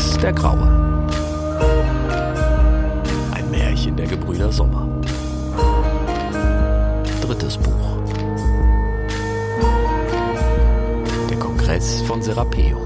[0.00, 0.66] Rix der Graue.
[3.32, 4.88] Ein Märchen der Gebrüder Sommer.
[7.20, 7.98] Drittes Buch.
[11.28, 12.80] Der Kongress von Serapeum.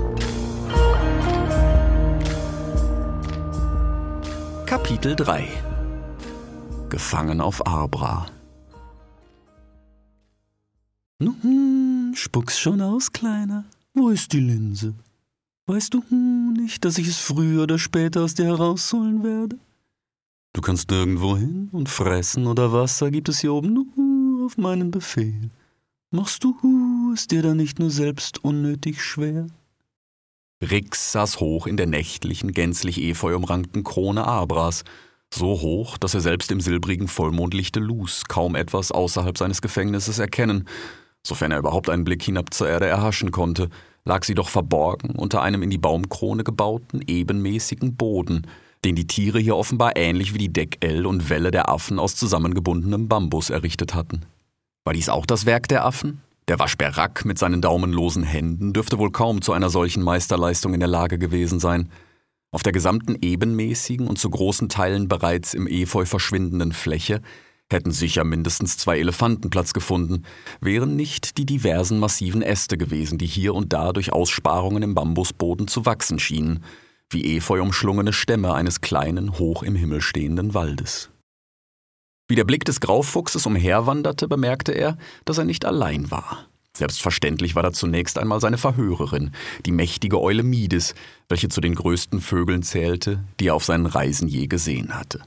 [4.66, 5.46] Kapitel 3
[6.88, 8.26] Gefangen auf Arbra.
[11.20, 13.64] Nun, spuck's schon aus, Kleiner.
[13.94, 14.94] Wo ist die Linse?
[15.66, 19.58] Weißt du hm, nicht, dass ich es früher oder später aus dir herausholen werde?
[20.54, 24.90] Du kannst nirgendwo hin und fressen oder Wasser gibt es hier oben nur auf meinen
[24.90, 25.50] Befehl.
[26.10, 26.54] Machst du
[27.12, 29.48] ist dir da nicht nur selbst unnötig schwer?
[30.62, 34.84] Rix saß hoch in der nächtlichen, gänzlich efeu umrankten Krone Abras,
[35.32, 40.68] so hoch, dass er selbst im silbrigen Vollmondlichte Luz kaum etwas außerhalb seines Gefängnisses erkennen,
[41.26, 43.68] sofern er überhaupt einen Blick hinab zur Erde erhaschen konnte,
[44.04, 48.46] lag sie doch verborgen unter einem in die Baumkrone gebauten, ebenmäßigen Boden,
[48.84, 53.08] den die Tiere hier offenbar ähnlich wie die Deckell und Welle der Affen aus zusammengebundenem
[53.08, 54.26] Bambus errichtet hatten.
[54.84, 56.20] War dies auch das Werk der Affen?
[56.48, 60.88] Der Waschberack mit seinen daumenlosen Händen dürfte wohl kaum zu einer solchen Meisterleistung in der
[60.90, 61.88] Lage gewesen sein.
[62.50, 67.22] Auf der gesamten ebenmäßigen und zu großen Teilen bereits im Efeu verschwindenden Fläche
[67.74, 70.24] hätten sicher mindestens zwei Elefanten Platz gefunden,
[70.60, 75.68] wären nicht die diversen massiven Äste gewesen, die hier und da durch Aussparungen im Bambusboden
[75.68, 76.64] zu wachsen schienen,
[77.10, 81.10] wie efeu umschlungene Stämme eines kleinen, hoch im Himmel stehenden Waldes.
[82.28, 84.96] Wie der Blick des Graufuchses umherwanderte, bemerkte er,
[85.26, 86.48] dass er nicht allein war.
[86.76, 89.32] Selbstverständlich war da zunächst einmal seine Verhörerin,
[89.64, 90.94] die mächtige Eule Mides,
[91.28, 95.22] welche zu den größten Vögeln zählte, die er auf seinen Reisen je gesehen hatte.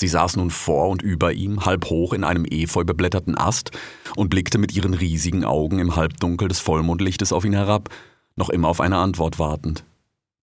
[0.00, 3.72] Sie saß nun vor und über ihm, halb hoch in einem efeu beblätterten Ast
[4.16, 7.90] und blickte mit ihren riesigen Augen im Halbdunkel des Vollmondlichtes auf ihn herab,
[8.34, 9.84] noch immer auf eine Antwort wartend.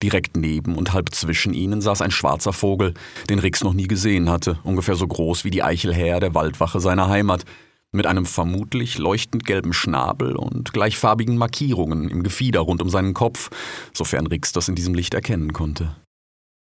[0.03, 2.93] Direkt neben und halb zwischen ihnen saß ein schwarzer Vogel,
[3.31, 7.09] den Rix noch nie gesehen hatte, ungefähr so groß wie die Eichelhäher der Waldwache seiner
[7.09, 7.43] Heimat,
[7.91, 13.49] mit einem vermutlich leuchtend gelben Schnabel und gleichfarbigen Markierungen im Gefieder rund um seinen Kopf,
[13.91, 15.95] sofern Rix das in diesem Licht erkennen konnte.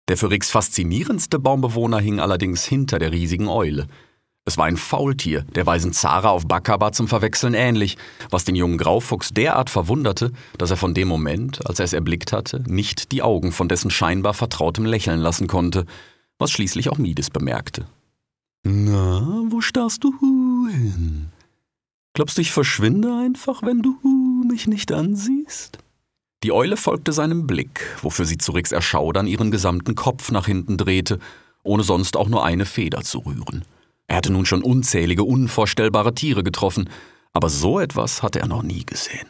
[0.07, 3.87] Der für Rix faszinierendste Baumbewohner hing allerdings hinter der riesigen Eule.
[4.47, 7.97] Es war ein Faultier, der weisen Zara auf Bakaba zum Verwechseln ähnlich,
[8.29, 12.31] was den jungen Graufuchs derart verwunderte, dass er von dem Moment, als er es erblickt
[12.31, 15.87] hatte, nicht die Augen von dessen scheinbar vertrautem Lächeln lassen konnte,
[16.37, 17.87] was schließlich auch Mides bemerkte.
[18.63, 20.13] Na, wo starrst du
[20.69, 21.29] hin?
[22.13, 23.97] Glaubst du, ich verschwinde einfach, wenn du
[24.47, 25.79] mich nicht ansiehst?
[26.45, 30.77] Die Eule folgte seinem Blick, wofür sie zu Rix Erschaudern ihren gesamten Kopf nach hinten
[30.77, 31.17] drehte,
[31.63, 33.65] ohne sonst auch nur eine Feder zu rühren.
[34.05, 36.87] Er hatte nun schon unzählige, unvorstellbare Tiere getroffen,
[37.33, 39.27] aber so etwas hatte er noch nie gesehen.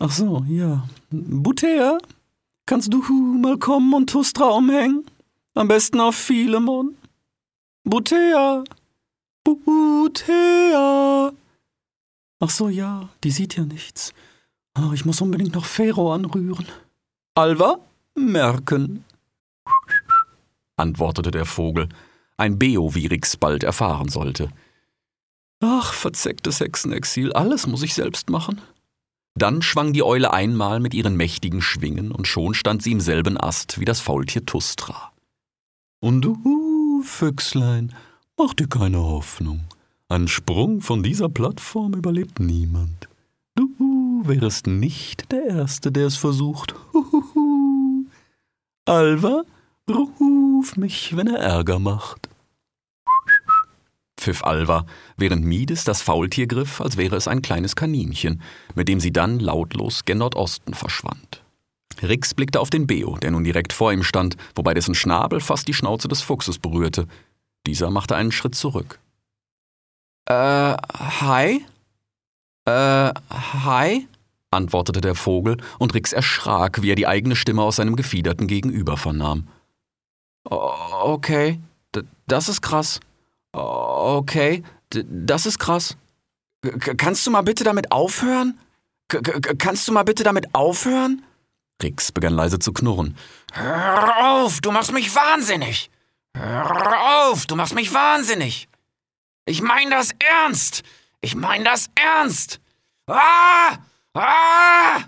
[0.00, 0.88] Ach so, ja.
[1.10, 1.98] Butea,
[2.66, 3.00] kannst du
[3.40, 5.06] mal kommen und Tustra umhängen?
[5.54, 6.96] Am besten auf Philemon.
[7.84, 8.64] Butea,
[9.44, 11.30] Butea.
[12.40, 14.12] Ach so, ja, die sieht ja nichts.
[14.78, 16.66] Oh, ich muss unbedingt noch Pharaoh anrühren.
[17.34, 17.78] Alva,
[18.14, 19.04] merken,
[20.76, 21.88] antwortete der Vogel
[22.36, 24.50] ein Beo, wie Rix bald erfahren sollte.
[25.60, 28.60] Ach, verzecktes Hexenexil, alles muss ich selbst machen.
[29.34, 33.38] Dann schwang die Eule einmal mit ihren mächtigen Schwingen, und schon stand sie im selben
[33.38, 35.12] Ast wie das Faultier Tustra.
[36.00, 37.94] Und du, Füchslein,
[38.36, 39.64] mach dir keine Hoffnung.
[40.08, 43.08] Ein Sprung von dieser Plattform überlebt niemand.
[43.54, 43.68] Du
[44.26, 46.74] wärest nicht der Erste, der es versucht.
[46.92, 48.06] Huhuhu.
[48.84, 49.42] Alva,
[49.88, 52.28] ruf mich, wenn er Ärger macht
[54.22, 58.40] pfiff Alva, während Mides das Faultier griff, als wäre es ein kleines Kaninchen,
[58.74, 61.42] mit dem sie dann lautlos gen Nordosten verschwand.
[62.02, 65.68] Rix blickte auf den Beo, der nun direkt vor ihm stand, wobei dessen Schnabel fast
[65.68, 67.06] die Schnauze des Fuchses berührte.
[67.66, 68.98] Dieser machte einen Schritt zurück.
[70.26, 71.64] Äh, hi?
[72.64, 74.08] Äh, hi?
[74.52, 78.96] Antwortete der Vogel, und Rix erschrak, wie er die eigene Stimme aus seinem gefiederten Gegenüber
[78.96, 79.48] vernahm.
[80.44, 81.60] Okay,
[82.26, 83.00] das ist krass.
[83.52, 85.96] Okay, das ist krass.
[86.96, 88.58] Kannst du mal bitte damit aufhören?
[89.58, 91.22] Kannst du mal bitte damit aufhören?
[91.82, 93.16] Rix begann leise zu knurren.
[93.52, 95.90] Hör auf, du machst mich wahnsinnig!
[96.34, 98.68] Hör auf, du machst mich wahnsinnig!
[99.44, 100.10] Ich mein das
[100.44, 100.82] ernst!
[101.20, 102.60] Ich mein das ernst!
[103.06, 103.78] Ah!
[104.14, 105.04] Ah!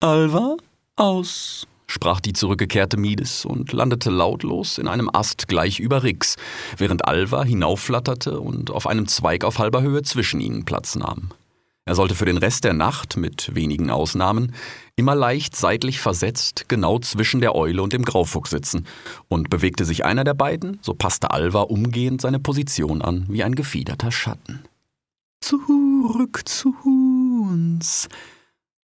[0.00, 0.56] Alva,
[0.96, 6.36] aus sprach die zurückgekehrte Mides und landete lautlos in einem Ast gleich über Rix,
[6.78, 11.30] während Alva hinaufflatterte und auf einem Zweig auf halber Höhe zwischen ihnen Platz nahm.
[11.86, 14.54] Er sollte für den Rest der Nacht, mit wenigen Ausnahmen,
[14.94, 18.86] immer leicht seitlich versetzt, genau zwischen der Eule und dem Graufuchs sitzen,
[19.28, 23.56] und bewegte sich einer der beiden, so passte Alva umgehend seine Position an, wie ein
[23.56, 24.62] gefiederter Schatten.
[25.40, 26.74] Zurück zu
[27.50, 28.08] uns.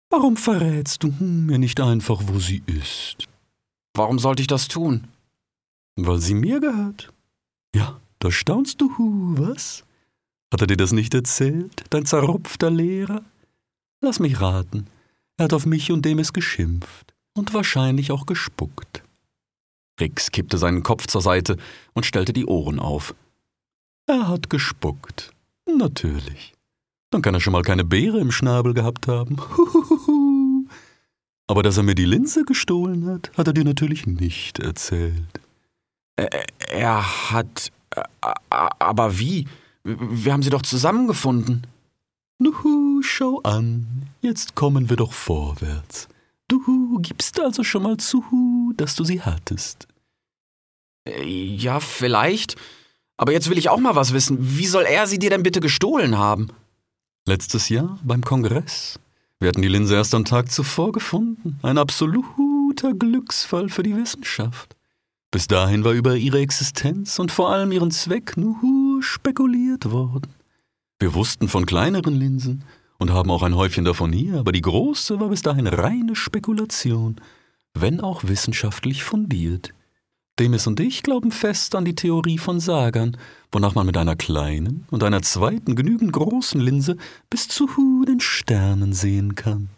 [0.09, 3.27] Warum verrätst du mir nicht einfach, wo sie ist?
[3.93, 5.07] Warum sollte ich das tun?
[5.95, 7.11] Weil sie mir gehört.
[7.75, 8.89] Ja, da staunst du,
[9.37, 9.83] was?
[10.51, 13.23] Hat er dir das nicht erzählt, dein zerrupfter Lehrer?
[14.01, 14.87] Lass mich raten,
[15.37, 19.03] er hat auf mich und Demis geschimpft und wahrscheinlich auch gespuckt.
[19.99, 21.57] Rix kippte seinen Kopf zur Seite
[21.93, 23.15] und stellte die Ohren auf.
[24.05, 25.31] Er hat gespuckt.
[25.65, 26.53] Natürlich.
[27.09, 29.37] Dann kann er schon mal keine Beere im Schnabel gehabt haben.
[31.47, 35.39] Aber dass er mir die Linse gestohlen hat, hat er dir natürlich nicht erzählt.
[36.69, 37.71] Er hat.
[38.49, 39.47] Aber wie?
[39.83, 41.65] Wir haben sie doch zusammengefunden.
[42.39, 44.09] Nuhu, schau an.
[44.21, 46.09] Jetzt kommen wir doch vorwärts.
[46.49, 49.87] Du gibst also schon mal zu, dass du sie hattest.
[51.25, 52.57] Ja, vielleicht.
[53.15, 54.37] Aber jetzt will ich auch mal was wissen.
[54.57, 56.49] Wie soll er sie dir denn bitte gestohlen haben?
[57.27, 59.01] Letztes Jahr beim Kongress.
[59.41, 61.59] Wir hatten die Linse erst am Tag zuvor gefunden.
[61.61, 64.77] Ein absoluter Glücksfall für die Wissenschaft.
[65.29, 70.31] Bis dahin war über ihre Existenz und vor allem ihren Zweck nur spekuliert worden.
[70.99, 72.63] Wir wussten von kleineren Linsen
[72.97, 77.17] und haben auch ein Häufchen davon hier, aber die große war bis dahin reine Spekulation,
[77.73, 79.73] wenn auch wissenschaftlich fundiert.
[80.39, 83.17] Demis und ich glauben fest an die Theorie von Sagern,
[83.51, 86.97] wonach man mit einer kleinen und einer zweiten genügend großen Linse
[87.29, 87.67] bis zu
[88.07, 89.69] den Sternen sehen kann.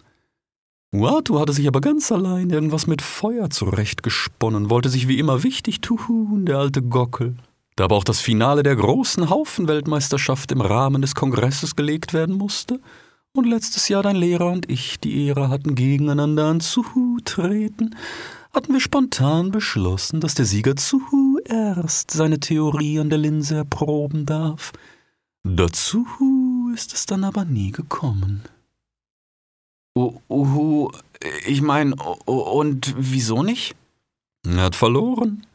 [0.92, 5.82] Uatu hatte sich aber ganz allein irgendwas mit Feuer zurechtgesponnen, wollte sich wie immer wichtig
[5.82, 7.36] tun, der alte Gockel.
[7.76, 12.82] Da aber auch das Finale der großen Haufenweltmeisterschaft im Rahmen des Kongresses gelegt werden musste
[13.34, 17.96] und letztes Jahr dein Lehrer und ich die Ehre hatten, gegeneinander anzutreten,
[18.52, 24.74] hatten wir spontan beschlossen, dass der Sieger zuerst seine Theorie an der Linse erproben darf.
[25.44, 26.06] Dazu
[26.74, 28.44] ist es dann aber nie gekommen.
[29.96, 30.92] Uhu,
[31.46, 33.76] ich meine, und wieso nicht?
[34.46, 35.46] Er hat verloren.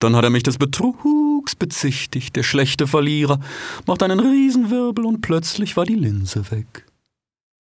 [0.00, 3.40] Dann hat er mich des Betrugs bezichtigt, der schlechte Verlierer,
[3.86, 6.86] macht einen Riesenwirbel und plötzlich war die Linse weg.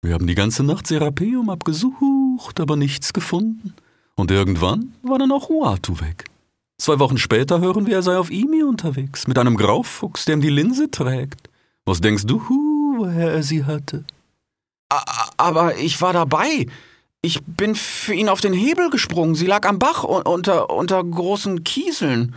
[0.01, 3.75] Wir haben die ganze Nacht Serapeum abgesucht, aber nichts gefunden.
[4.15, 6.25] Und irgendwann war dann auch Uatu weg.
[6.79, 10.41] Zwei Wochen später hören wir, er sei auf Imi unterwegs, mit einem Graufuchs, der ihm
[10.41, 11.49] die Linse trägt.
[11.85, 12.41] Was denkst du,
[12.99, 14.05] woher er sie hatte?
[15.37, 16.67] Aber ich war dabei.
[17.23, 19.35] Ich bin für ihn auf den Hebel gesprungen.
[19.35, 22.35] Sie lag am Bach unter, unter großen Kieseln.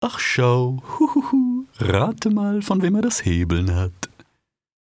[0.00, 4.05] Ach schau, huhuhu, rate mal, von wem er das Hebeln hat.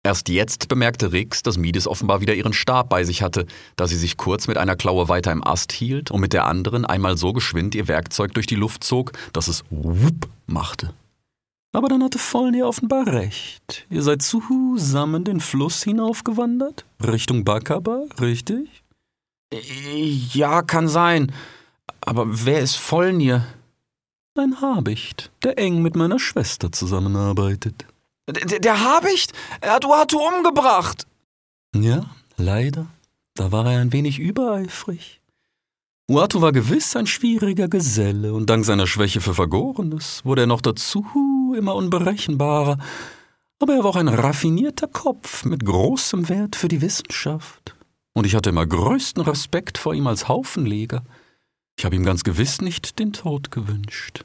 [0.07, 3.45] Erst jetzt bemerkte Rix, dass Mides offenbar wieder ihren Stab bei sich hatte,
[3.75, 6.85] da sie sich kurz mit einer Klaue weiter im Ast hielt und mit der anderen
[6.85, 10.95] einmal so geschwind ihr Werkzeug durch die Luft zog, dass es wupp machte.
[11.73, 13.85] Aber dann hatte Vollnir offenbar recht.
[13.91, 16.85] Ihr seid zusammen den Fluss hinaufgewandert?
[17.05, 18.85] Richtung Bakaba, richtig?
[20.33, 21.33] Ja, kann sein.
[22.01, 23.45] Aber wer ist Vollnir?
[24.39, 27.87] Ein Habicht, der eng mit meiner Schwester zusammenarbeitet.
[28.29, 29.33] Der, der Habicht?
[29.61, 31.07] Er hat Uatu umgebracht.
[31.75, 32.07] Ja,
[32.37, 32.87] leider.
[33.35, 35.21] Da war er ein wenig übereifrig.
[36.09, 40.61] Uatu war gewiss ein schwieriger Geselle, und dank seiner Schwäche für Vergorenes wurde er noch
[40.61, 41.05] dazu
[41.57, 42.79] immer unberechenbarer,
[43.59, 47.75] aber er war auch ein raffinierter Kopf mit großem Wert für die Wissenschaft.
[48.13, 51.03] Und ich hatte immer größten Respekt vor ihm als Haufenleger.
[51.77, 54.25] Ich habe ihm ganz gewiss nicht den Tod gewünscht.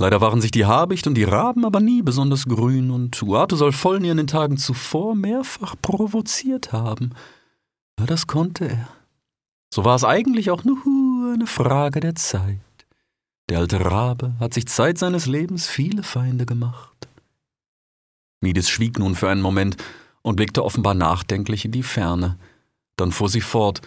[0.00, 3.70] Leider waren sich die Habicht und die Raben aber nie besonders grün, und Uatu soll
[3.70, 7.10] Vollnir in den Tagen zuvor mehrfach provoziert haben.
[7.96, 8.88] Aber das konnte er.
[9.68, 12.56] So war es eigentlich auch nur eine Frage der Zeit.
[13.50, 17.06] Der alte Rabe hat sich Zeit seines Lebens viele Feinde gemacht.
[18.40, 19.76] Mides schwieg nun für einen Moment
[20.22, 22.38] und blickte offenbar nachdenklich in die Ferne.
[22.96, 23.82] Dann fuhr sie fort.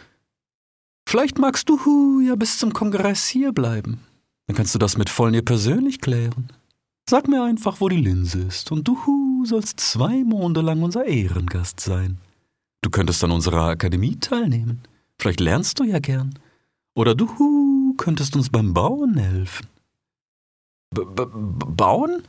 [1.10, 4.06] Vielleicht magst du ja bis zum Kongress hier bleiben.
[4.48, 6.50] Dann kannst du das mit Vollnir persönlich klären.
[7.10, 11.80] Sag mir einfach, wo die Linse ist, und du sollst zwei Monde lang unser Ehrengast
[11.80, 12.18] sein.
[12.82, 14.82] Du könntest an unserer Akademie teilnehmen.
[15.18, 16.38] Vielleicht lernst du ja gern.
[16.96, 19.68] Oder du könntest uns beim Bauen helfen.
[20.94, 21.26] B -b
[21.76, 22.24] Bauen?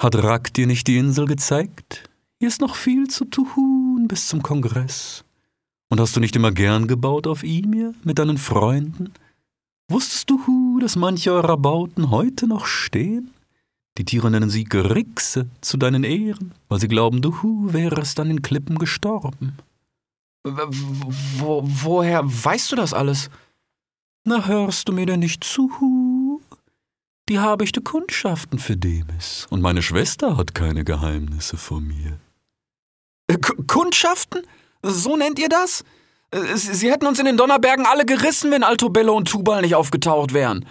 [0.00, 2.08] Hat Rack dir nicht die Insel gezeigt?
[2.38, 5.24] Hier ist noch viel zu tun bis zum Kongress.
[5.90, 9.12] Und hast du nicht immer gern gebaut auf Imir mit deinen Freunden?
[9.90, 13.32] Wusstest du, dass manche eurer Bauten heute noch stehen?
[13.98, 17.32] Die Tiere nennen sie Gerixe zu deinen Ehren, weil sie glauben, du
[17.72, 19.58] wärest an den Klippen gestorben.
[20.44, 23.30] Wo, woher weißt du das alles?
[24.24, 26.40] Na, hörst du mir denn nicht zu?
[27.28, 32.20] Die habe ich de Kundschaften für Demis, und meine Schwester hat keine Geheimnisse vor mir.
[33.28, 34.42] K Kundschaften?
[34.82, 35.84] So nennt ihr das?
[36.30, 40.32] Äh, Sie hätten uns in den Donnerbergen alle gerissen, wenn Altobello und Tubal nicht aufgetaucht
[40.32, 40.66] wären.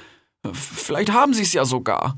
[0.54, 2.18] Vielleicht haben sie es ja sogar.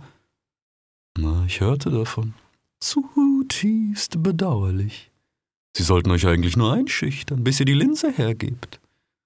[1.17, 2.33] Na, ich hörte davon.
[2.79, 5.11] Zutiefst bedauerlich.
[5.75, 8.79] Sie sollten euch eigentlich nur einschüchtern, bis ihr die Linse hergebt.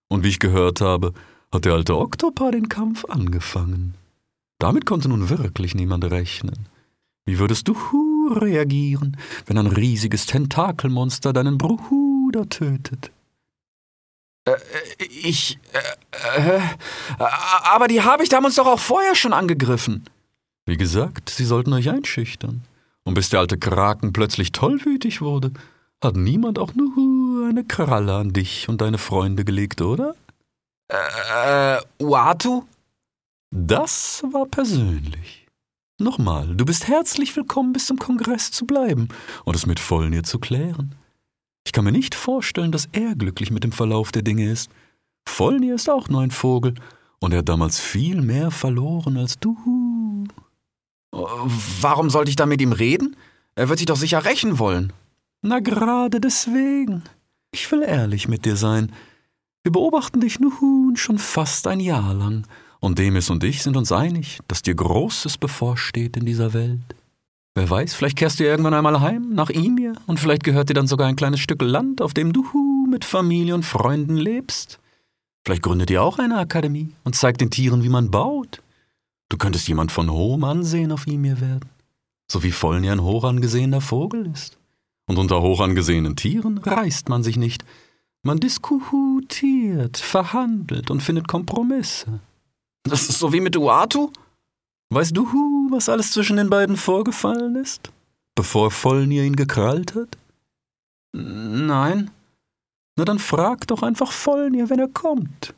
[0.07, 1.13] Und wie ich gehört habe,
[1.51, 3.95] hat der alte Oktopar den Kampf angefangen.
[4.59, 6.69] Damit konnte nun wirklich niemand rechnen.
[7.25, 7.75] Wie würdest du
[8.29, 13.11] reagieren, wenn ein riesiges Tentakelmonster deinen Bruder tötet?
[14.45, 14.53] Äh,
[14.99, 15.59] ich.
[15.73, 16.61] Äh, äh,
[17.63, 20.05] aber die habe ich damals doch auch vorher schon angegriffen.
[20.65, 22.63] Wie gesagt, sie sollten euch einschüchtern.
[23.03, 25.51] Und bis der alte Kraken plötzlich tollwütig wurde,
[26.03, 30.15] hat niemand auch nur eine Kralle an dich und deine Freunde gelegt, oder?
[30.87, 32.63] Äh, Uatu?
[33.51, 35.47] Das war persönlich.
[35.97, 39.07] Nochmal, du bist herzlich willkommen, bis zum Kongress zu bleiben
[39.45, 40.95] und es mit Vollnir zu klären.
[41.65, 44.69] Ich kann mir nicht vorstellen, dass er glücklich mit dem Verlauf der Dinge ist.
[45.27, 46.75] Vollnir ist auch nur ein Vogel
[47.19, 50.27] und er hat damals viel mehr verloren als du.
[51.11, 53.15] Warum sollte ich da mit ihm reden?
[53.55, 54.93] Er wird sich doch sicher rächen wollen.
[55.41, 57.03] Na gerade deswegen.
[57.51, 58.91] Ich will ehrlich mit dir sein.
[59.63, 62.45] Wir beobachten dich nun schon fast ein Jahr lang,
[62.79, 66.95] und Demis und ich sind uns einig, dass dir Großes bevorsteht in dieser Welt.
[67.57, 70.87] Wer weiß, vielleicht kehrst du irgendwann einmal heim, nach Imir, und vielleicht gehört dir dann
[70.87, 72.43] sogar ein kleines Stück Land, auf dem du
[72.89, 74.79] mit Familie und Freunden lebst.
[75.45, 78.61] Vielleicht gründet ihr auch eine Akademie und zeigt den Tieren, wie man baut.
[79.29, 81.69] Du könntest jemand von hohem Ansehen auf Imir werden,
[82.29, 84.57] so wie Vollnir ein hoch angesehener Vogel ist.
[85.07, 87.63] Und unter hoch angesehenen Tieren reißt man sich nicht.
[88.21, 92.19] Man diskutiert, verhandelt und findet Kompromisse.
[92.83, 94.11] Das ist so wie mit Uatu?
[94.89, 95.25] Weißt du,
[95.71, 97.91] was alles zwischen den beiden vorgefallen ist,
[98.35, 100.17] bevor Vollnir ihn gekrallt hat?
[101.13, 102.11] Nein.
[102.97, 105.53] Na dann frag doch einfach Vollnir, wenn er kommt.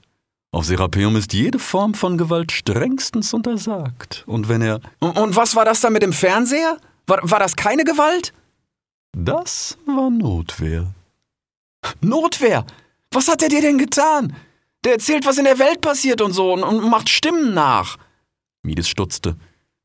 [0.52, 4.24] Auf Serapeum ist jede Form von Gewalt strengstens untersagt.
[4.28, 4.80] Und wenn er.
[5.00, 6.78] Und was war das da mit dem Fernseher?
[7.06, 8.34] War, war das keine Gewalt?
[9.16, 10.94] Das war Notwehr.
[12.02, 12.66] Notwehr?
[13.12, 14.36] Was hat er dir denn getan?
[14.84, 17.98] Der erzählt, was in der Welt passiert und so und, und macht Stimmen nach.
[18.64, 19.36] Mides stutzte.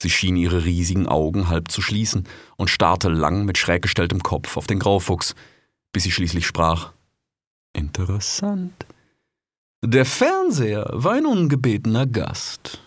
[0.00, 4.57] Sie schien ihre riesigen Augen halb zu schließen und starrte lang mit schräg gestelltem Kopf
[4.57, 5.35] auf den Graufuchs,
[5.93, 6.93] bis sie schließlich sprach.
[7.73, 8.87] Interessant.
[9.85, 12.81] Der Fernseher war ein ungebetener Gast.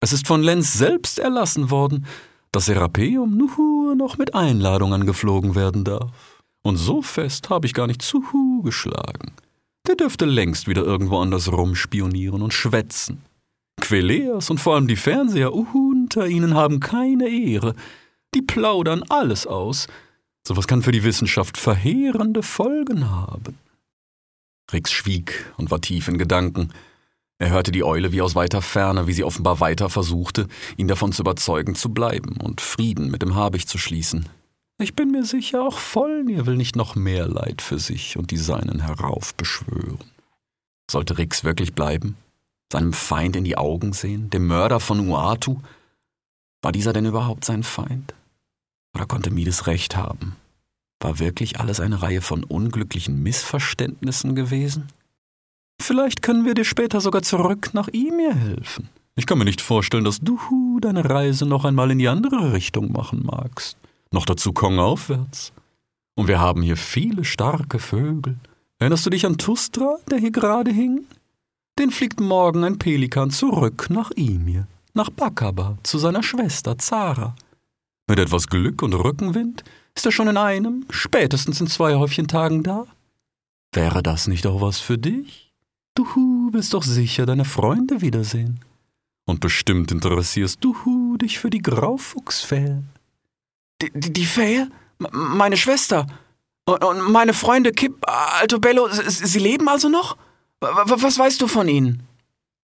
[0.00, 2.06] Es ist von Lenz selbst erlassen worden,
[2.52, 6.42] dass Serapeum nur noch mit Einladung angeflogen werden darf.
[6.62, 8.22] Und so fest habe ich gar nicht zu
[8.62, 9.32] geschlagen.
[9.86, 13.22] Der dürfte längst wieder irgendwo anders rumspionieren und schwätzen.
[13.80, 17.74] Queleas und vor allem die Fernseher unter ihnen haben keine Ehre.
[18.34, 19.88] Die plaudern alles aus.
[20.46, 23.58] Sowas kann für die Wissenschaft verheerende Folgen haben.
[24.72, 26.72] Rix schwieg und war tief in Gedanken.
[27.38, 30.46] Er hörte die Eule wie aus weiter Ferne, wie sie offenbar weiter versuchte,
[30.76, 34.28] ihn davon zu überzeugen, zu bleiben und Frieden mit dem Habicht zu schließen.
[34.78, 38.36] Ich bin mir sicher, auch Vollnir will nicht noch mehr Leid für sich und die
[38.36, 39.98] Seinen heraufbeschwören.
[40.90, 42.16] Sollte Rix wirklich bleiben?
[42.72, 44.30] Seinem Feind in die Augen sehen?
[44.30, 45.60] Dem Mörder von Uatu?
[46.62, 48.14] War dieser denn überhaupt sein Feind?
[48.94, 50.36] Oder konnte Mides recht haben?
[51.00, 54.88] War wirklich alles eine Reihe von unglücklichen Missverständnissen gewesen?
[55.80, 58.90] Vielleicht können wir dir später sogar zurück nach Imir helfen.
[59.16, 62.92] Ich kann mir nicht vorstellen, dass du deine Reise noch einmal in die andere Richtung
[62.92, 63.76] machen magst.
[64.12, 65.52] Noch dazu Kong aufwärts.
[66.14, 68.36] Und wir haben hier viele starke Vögel.
[68.78, 71.06] Erinnerst du dich an Tustra, der hier gerade hing?
[71.78, 77.34] Den fliegt morgen ein Pelikan zurück nach Imir, nach Bakaba, zu seiner Schwester Zara.
[78.08, 82.62] Mit etwas Glück und Rückenwind ist er schon in einem, spätestens in zwei Häufchen Tagen
[82.62, 82.86] da.
[83.72, 85.52] Wäre das nicht auch was für dich?
[85.94, 86.06] Du
[86.52, 88.60] willst doch sicher deine Freunde wiedersehen.
[89.26, 92.82] Und bestimmt interessierst du dich für die Graufuchsfähe.
[93.80, 94.68] Die, die, die Fähe?
[95.10, 96.06] meine Schwester.
[96.66, 100.16] Und, und, meine Freunde Kip, Altobello, sie leben also noch?
[100.60, 102.02] Was weißt du von ihnen?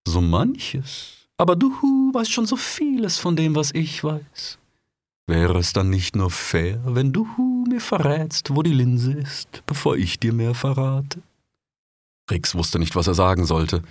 [0.06, 1.28] So manches.
[1.38, 1.70] Aber du
[2.12, 4.58] weißt schon so vieles von dem, was ich weiß.
[5.26, 7.26] Wäre es dann nicht nur fair, wenn du
[7.68, 11.20] mir verrätst, wo die Linse ist, bevor ich dir mehr verrate?
[12.30, 13.82] Rix wusste nicht, was er sagen sollte.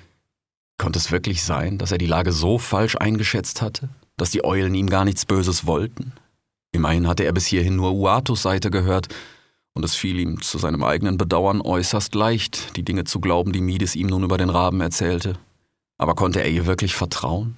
[0.77, 4.75] Konnte es wirklich sein, dass er die Lage so falsch eingeschätzt hatte, dass die Eulen
[4.75, 6.13] ihm gar nichts Böses wollten,
[6.75, 9.07] Immerhin hatte er bis hierhin nur Uatus Seite gehört,
[9.75, 13.61] und es fiel ihm zu seinem eigenen Bedauern äußerst leicht, die Dinge zu glauben, die
[13.61, 15.37] Mides ihm nun über den Raben erzählte.
[15.97, 17.57] Aber konnte er ihr wirklich vertrauen?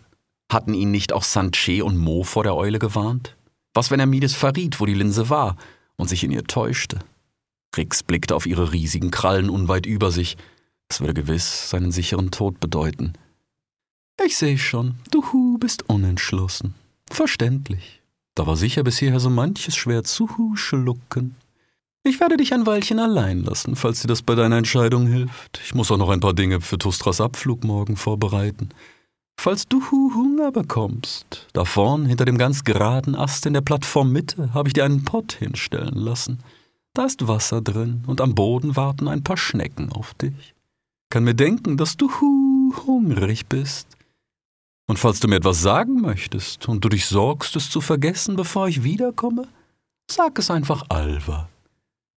[0.52, 3.36] Hatten ihn nicht auch Sanche und Mo vor der Eule gewarnt?
[3.74, 5.58] Was, wenn er Mides verriet, wo die Linse war
[5.96, 7.00] und sich in ihr täuschte?
[7.76, 10.38] Rix blickte auf ihre riesigen Krallen unweit über sich.
[10.88, 13.14] Das würde gewiss seinen sicheren Tod bedeuten.
[14.26, 16.74] Ich sehe schon, du bist unentschlossen.
[17.12, 18.02] Verständlich.
[18.34, 21.36] Da war sicher bis hierher so manches schwer zu schlucken.
[22.08, 25.60] Ich werde dich ein Weilchen allein lassen, falls dir das bei deiner Entscheidung hilft.
[25.66, 28.70] Ich muss auch noch ein paar Dinge für Tustras Abflug morgen vorbereiten.
[29.38, 34.70] Falls du Hunger bekommst, da vorn hinter dem ganz geraden Ast in der Plattformmitte habe
[34.70, 36.40] ich dir einen Pott hinstellen lassen.
[36.94, 40.56] Da ist Wasser drin und am Boden warten ein paar Schnecken auf dich.
[41.10, 42.10] Kann mir denken, dass du
[42.88, 43.86] hungrig bist.
[44.88, 48.70] Und falls du mir etwas sagen möchtest und du dich sorgst, es zu vergessen, bevor
[48.70, 49.50] ich wiederkomme,
[50.10, 51.50] sag es einfach Alva.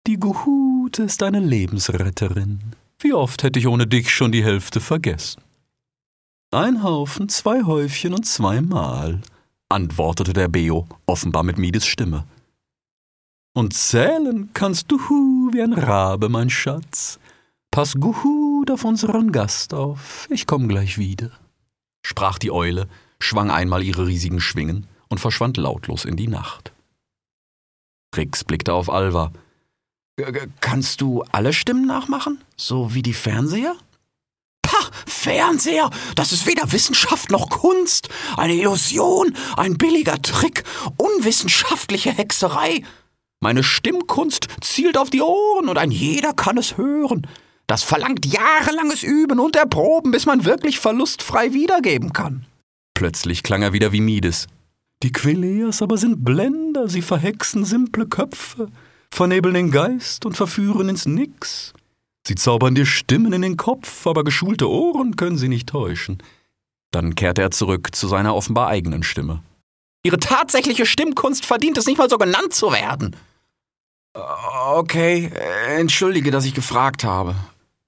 [0.07, 2.59] Die Guhute ist eine Lebensretterin.
[2.99, 5.41] Wie oft hätte ich ohne dich schon die Hälfte vergessen?
[6.51, 9.21] Ein Haufen, zwei Häufchen und zweimal,
[9.69, 12.25] antwortete der Beo, offenbar mit Mides Stimme.
[13.53, 17.19] Und zählen kannst du hu wie ein Rabe, mein Schatz.
[17.71, 21.31] Pass gut auf unseren Gast auf, ich komm gleich wieder,
[22.03, 22.87] sprach die Eule,
[23.19, 26.73] schwang einmal ihre riesigen Schwingen und verschwand lautlos in die Nacht.
[28.15, 29.31] Rix blickte auf Alva.
[30.59, 33.75] Kannst du alle Stimmen nachmachen, so wie die Fernseher?
[35.05, 40.63] Fernseher, das ist weder Wissenschaft noch Kunst, eine Illusion, ein billiger Trick,
[40.97, 42.83] unwissenschaftliche Hexerei.
[43.41, 47.27] Meine Stimmkunst zielt auf die Ohren und ein jeder kann es hören.
[47.67, 52.45] Das verlangt jahrelanges Üben und Erproben, bis man wirklich verlustfrei wiedergeben kann.
[52.93, 54.47] Plötzlich klang er wieder wie Mides.
[55.03, 58.69] Die Queleas aber sind Blender, sie verhexen simple Köpfe,
[59.11, 61.73] vernebeln den Geist und verführen ins Nix.
[62.25, 66.21] Sie zaubern dir Stimmen in den Kopf, aber geschulte Ohren können sie nicht täuschen.
[66.91, 69.43] Dann kehrte er zurück zu seiner offenbar eigenen Stimme.
[70.03, 73.15] Ihre tatsächliche Stimmkunst verdient es nicht mal so genannt zu werden.
[74.13, 75.31] Okay,
[75.77, 77.35] entschuldige, dass ich gefragt habe,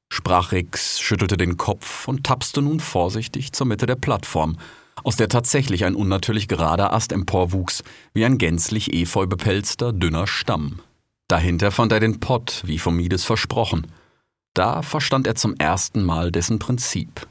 [0.10, 4.58] sprach Rix, schüttelte den Kopf und tapste nun vorsichtig zur Mitte der Plattform,
[5.04, 10.80] aus der tatsächlich ein unnatürlich gerader Ast emporwuchs, wie ein gänzlich efeu bepelzter, dünner Stamm.
[11.32, 13.88] Dahinter fand er den Pott, wie vom Mides versprochen–
[14.54, 17.28] da verstand er zum ersten Mal dessen Prinzip.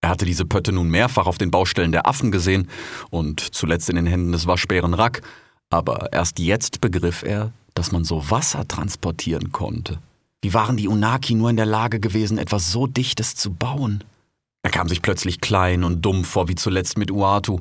[0.00, 2.68] Er hatte diese Pötte nun mehrfach auf den Baustellen der Affen gesehen
[3.10, 5.22] und zuletzt in den Händen des Waschbären Rack,
[5.70, 9.98] aber erst jetzt begriff er, dass man so Wasser transportieren konnte.
[10.42, 14.04] Wie waren die Unaki nur in der Lage gewesen, etwas so Dichtes zu bauen?
[14.62, 17.60] Er kam sich plötzlich klein und dumm vor wie zuletzt mit Uatu.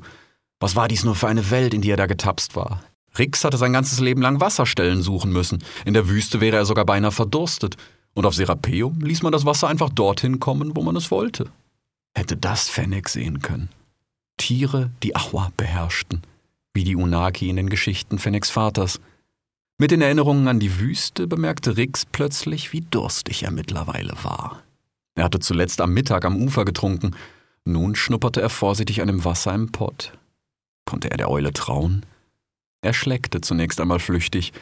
[0.60, 2.84] Was war dies nur für eine Welt, in die er da getapst war?
[3.17, 5.63] Rix hatte sein ganzes Leben lang Wasserstellen suchen müssen.
[5.86, 7.78] In der Wüste wäre er sogar beinahe verdurstet.
[8.13, 11.49] Und auf Serapeum ließ man das Wasser einfach dorthin kommen, wo man es wollte.
[12.15, 13.69] Hätte das Fennec sehen können.
[14.38, 16.21] Tiere, die Aua beherrschten,
[16.73, 18.99] wie die Unaki in den Geschichten Fennecs Vaters.
[19.78, 24.63] Mit den Erinnerungen an die Wüste bemerkte Rix plötzlich, wie durstig er mittlerweile war.
[25.15, 27.15] Er hatte zuletzt am Mittag am Ufer getrunken,
[27.65, 30.13] nun schnupperte er vorsichtig an dem Wasser im Pott.
[30.86, 32.06] Konnte er der Eule trauen?
[32.82, 34.54] Er schleckte zunächst einmal flüchtig,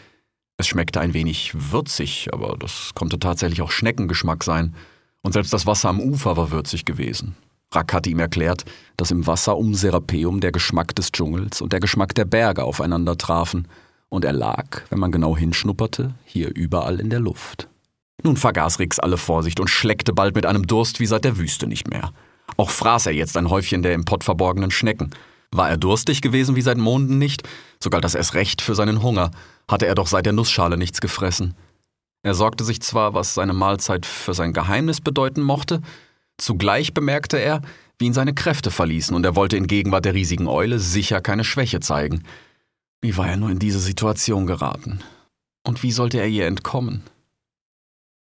[0.57, 4.75] es schmeckte ein wenig würzig, aber das konnte tatsächlich auch Schneckengeschmack sein.
[5.21, 7.35] Und selbst das Wasser am Ufer war würzig gewesen.
[7.73, 8.65] Rack hatte ihm erklärt,
[8.97, 13.17] dass im Wasser um Serapeum der Geschmack des Dschungels und der Geschmack der Berge aufeinander
[13.17, 13.67] trafen,
[14.09, 17.67] und er lag, wenn man genau hinschnupperte, hier überall in der Luft.
[18.21, 21.65] Nun vergaß Rix alle Vorsicht und schleckte bald mit einem Durst wie seit der Wüste
[21.65, 22.13] nicht mehr.
[22.55, 25.09] Auch fraß er jetzt ein Häufchen der im Pott verborgenen Schnecken.
[25.53, 27.43] War er durstig gewesen wie seit Monden nicht,
[27.79, 29.29] so galt das erst recht für seinen Hunger,
[29.67, 31.53] hatte er doch seit der Nussschale nichts gefressen.
[32.23, 35.81] Er sorgte sich zwar, was seine Mahlzeit für sein Geheimnis bedeuten mochte,
[36.39, 37.61] zugleich bemerkte er,
[37.99, 41.43] wie ihn seine Kräfte verließen, und er wollte in Gegenwart der riesigen Eule sicher keine
[41.43, 42.23] Schwäche zeigen.
[43.01, 45.01] Wie war er nur in diese Situation geraten?
[45.63, 47.03] Und wie sollte er ihr entkommen?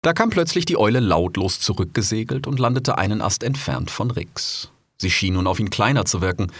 [0.01, 4.71] Da kam plötzlich die Eule lautlos zurückgesegelt und landete einen Ast entfernt von Rix.
[4.97, 6.51] Sie schien nun auf ihn kleiner zu wirken,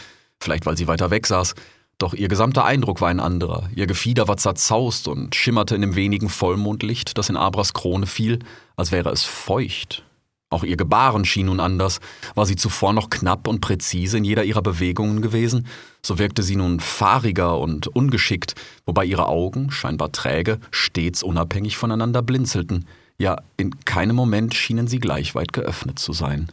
[0.43, 1.55] vielleicht weil sie weiter weg saß,
[1.97, 3.69] doch ihr gesamter Eindruck war ein anderer.
[3.75, 8.39] Ihr Gefieder war zerzaust und schimmerte in dem wenigen Vollmondlicht, das in Abras Krone fiel,
[8.75, 10.03] als wäre es feucht.
[10.49, 11.99] Auch ihr Gebaren schien nun anders.
[12.35, 15.65] War sie zuvor noch knapp und präzise in jeder ihrer Bewegungen gewesen,
[16.05, 18.53] so wirkte sie nun fahriger und ungeschickt,
[18.85, 22.85] wobei ihre Augen, scheinbar träge, stets unabhängig voneinander blinzelten.
[23.17, 26.51] Ja, in keinem Moment schienen sie gleich weit geöffnet zu sein.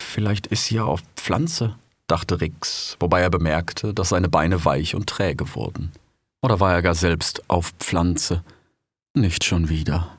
[0.00, 4.94] Vielleicht ist sie ja auf Pflanze, dachte Rix, wobei er bemerkte, dass seine Beine weich
[4.94, 5.90] und träge wurden.
[6.42, 8.44] Oder war er gar selbst auf Pflanze?
[9.14, 10.18] Nicht schon wieder.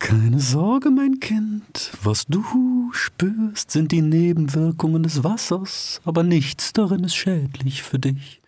[0.00, 1.90] Keine Sorge, mein Kind.
[2.02, 8.40] Was du spürst, sind die Nebenwirkungen des Wassers, aber nichts darin ist schädlich für dich.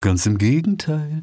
[0.00, 1.22] Ganz im Gegenteil.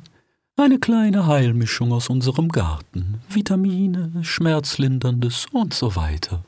[0.55, 3.21] Eine kleine Heilmischung aus unserem Garten.
[3.29, 6.43] Vitamine, Schmerzlinderndes und so weiter.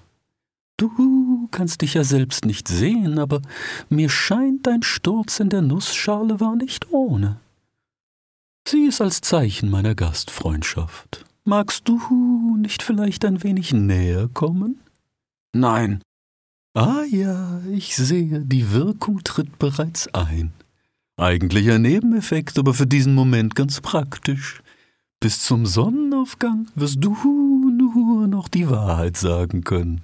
[0.77, 3.41] Du kannst dich ja selbst nicht sehen, aber
[3.89, 7.39] mir scheint, dein Sturz in der Nussschale war nicht ohne.
[8.67, 11.25] Sieh es als Zeichen meiner Gastfreundschaft.
[11.45, 14.79] Magst du nicht vielleicht ein wenig näher kommen?
[15.53, 16.01] Nein.
[16.73, 20.53] Ah ja, ich sehe, die Wirkung tritt bereits ein.
[21.17, 24.63] Eigentlich ein Nebeneffekt, aber für diesen Moment ganz praktisch.
[25.19, 27.15] Bis zum Sonnenaufgang wirst du
[27.77, 30.01] nur noch die Wahrheit sagen können.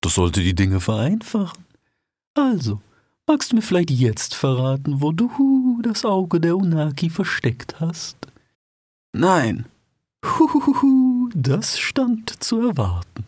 [0.00, 1.64] Das sollte die Dinge vereinfachen.
[2.34, 2.80] Also,
[3.26, 8.16] magst du mir vielleicht jetzt verraten, wo du das Auge der Unaki versteckt hast?
[9.12, 9.66] Nein.
[10.24, 13.24] Huhuhu, das stand zu erwarten.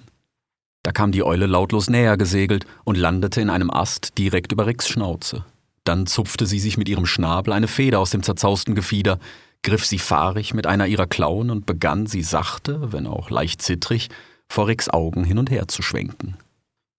[0.82, 4.88] Da kam die Eule lautlos näher gesegelt und landete in einem Ast direkt über Ricks
[4.88, 5.44] Schnauze.
[5.84, 9.18] Dann zupfte sie sich mit ihrem Schnabel eine Feder aus dem zerzausten Gefieder,
[9.62, 14.10] griff sie fahrig mit einer ihrer Klauen und begann sie sachte, wenn auch leicht zittrig,
[14.48, 16.36] vor Ricks Augen hin und her zu schwenken.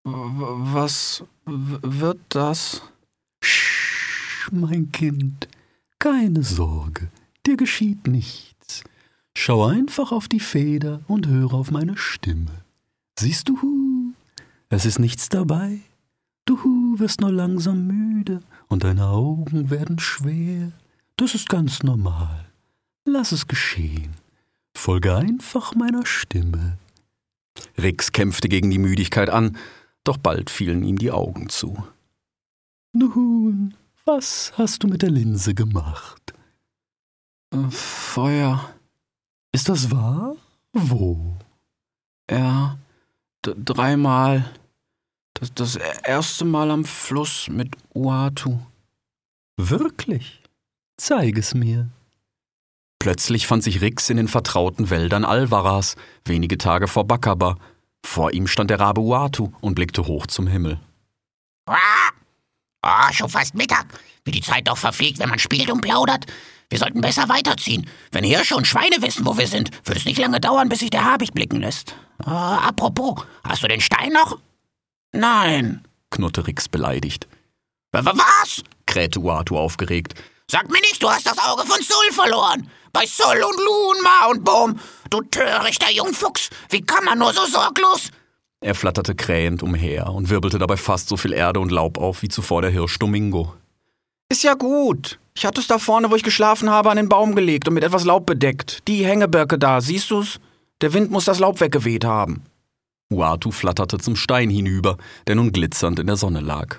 [0.04, 2.82] Was wird das?
[3.42, 5.48] Sch, mein Kind,
[5.98, 7.10] keine Sorge,
[7.46, 8.84] dir geschieht nichts.
[9.36, 12.66] Schau einfach auf die Feder und höre auf meine Stimme.
[13.18, 14.14] Siehst du,
[14.70, 15.80] es ist nichts dabei.
[16.46, 20.74] Du wirst nur langsam müde und deine Augen werden schwer.
[21.16, 22.46] Das ist ganz normal.
[23.06, 24.16] Lass es geschehen.
[24.76, 26.78] Folge einfach meiner Stimme.
[27.78, 29.58] Rix kämpfte gegen die Müdigkeit an,
[30.04, 31.84] doch bald fielen ihm die Augen zu.
[32.94, 36.34] Nun, was hast du mit der Linse gemacht?
[37.52, 38.74] Äh, Feuer.
[39.52, 40.36] Ist das wahr?
[40.74, 41.38] Wo?
[42.30, 42.78] Ja,
[43.42, 44.50] dreimal.
[45.36, 48.60] Das, das erste Mal am Fluss mit Uatu.
[49.58, 50.42] Wirklich?
[50.98, 51.90] Zeig es mir.
[53.00, 57.58] Plötzlich fand sich Rix in den vertrauten Wäldern Alvaras, wenige Tage vor Bakaba.
[58.04, 60.80] Vor ihm stand der Rabe Uatu und blickte hoch zum Himmel.
[61.66, 62.12] Ah,
[62.84, 63.88] oh, schon fast Mittag.
[64.26, 66.26] Wie die Zeit doch verfliegt, wenn man spielt und plaudert.
[66.70, 67.90] Wir sollten besser weiterziehen.
[68.12, 70.90] Wenn Hirsche und Schweine wissen, wo wir sind, wird es nicht lange dauern, bis sich
[70.90, 71.96] der Habicht blicken lässt.
[72.26, 74.40] Oh, apropos, hast du den Stein noch?
[75.12, 77.28] Nein, knurrte Rix beleidigt.
[77.92, 78.64] Was?
[78.88, 80.16] krähte Uatu aufgeregt.
[80.50, 82.70] Sag mir nicht, du hast das Auge von Sul verloren.
[82.92, 84.80] Bei Sul und Lunma und Boom.
[85.14, 86.50] Du törichter Jungfuchs.
[86.72, 88.10] Wie kann man nur so sorglos?
[88.62, 92.30] Er flatterte krähend umher und wirbelte dabei fast so viel Erde und Laub auf wie
[92.30, 93.54] zuvor der Hirsch Domingo.
[94.32, 95.20] Ist ja gut.
[95.36, 97.84] Ich hatte es da vorne, wo ich geschlafen habe, an den Baum gelegt und mit
[97.84, 98.88] etwas Laub bedeckt.
[98.88, 100.40] Die Hängebirke da, siehst du's?
[100.82, 102.42] Der Wind muss das Laub weggeweht haben.
[103.12, 104.98] Uatu flatterte zum Stein hinüber,
[105.28, 106.78] der nun glitzernd in der Sonne lag.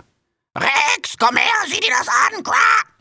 [0.58, 2.93] Rex, komm her, sieh dir das an, Quack!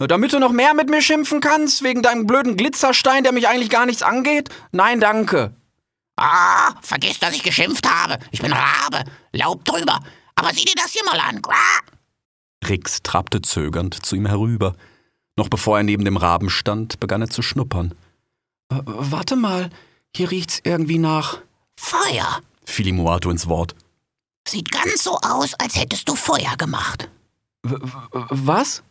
[0.00, 3.46] Nur damit du noch mehr mit mir schimpfen kannst, wegen deinem blöden Glitzerstein, der mich
[3.46, 4.48] eigentlich gar nichts angeht?
[4.72, 5.54] Nein, danke.
[6.16, 8.18] Ah, vergiss, dass ich geschimpft habe.
[8.30, 10.00] Ich bin Rabe, Laub drüber.
[10.36, 11.84] Aber sieh dir das hier mal an, Quack!
[12.66, 14.74] Rix trabte zögernd zu ihm herüber.
[15.36, 17.94] Noch bevor er neben dem Raben stand, begann er zu schnuppern.
[18.70, 19.68] W warte mal,
[20.16, 21.38] hier riecht's irgendwie nach
[21.78, 23.74] Feuer, fiel ihm Muato ins Wort.
[24.48, 27.10] Sieht ganz so aus, als hättest du Feuer gemacht.
[27.62, 27.76] W
[28.30, 28.82] was?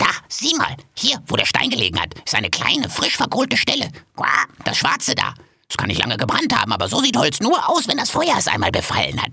[0.00, 3.90] Da, sieh mal, hier, wo der Stein gelegen hat, ist eine kleine, frisch verkohlte Stelle.
[4.64, 5.34] Das Schwarze da.
[5.68, 8.34] Es kann nicht lange gebrannt haben, aber so sieht Holz nur aus, wenn das Feuer
[8.38, 9.32] es einmal befallen hat.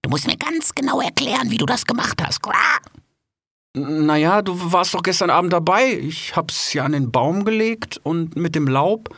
[0.00, 2.40] Du musst mir ganz genau erklären, wie du das gemacht hast.
[3.74, 5.92] Naja, du warst doch gestern Abend dabei.
[5.92, 9.14] Ich hab's ja an den Baum gelegt und mit dem Laub.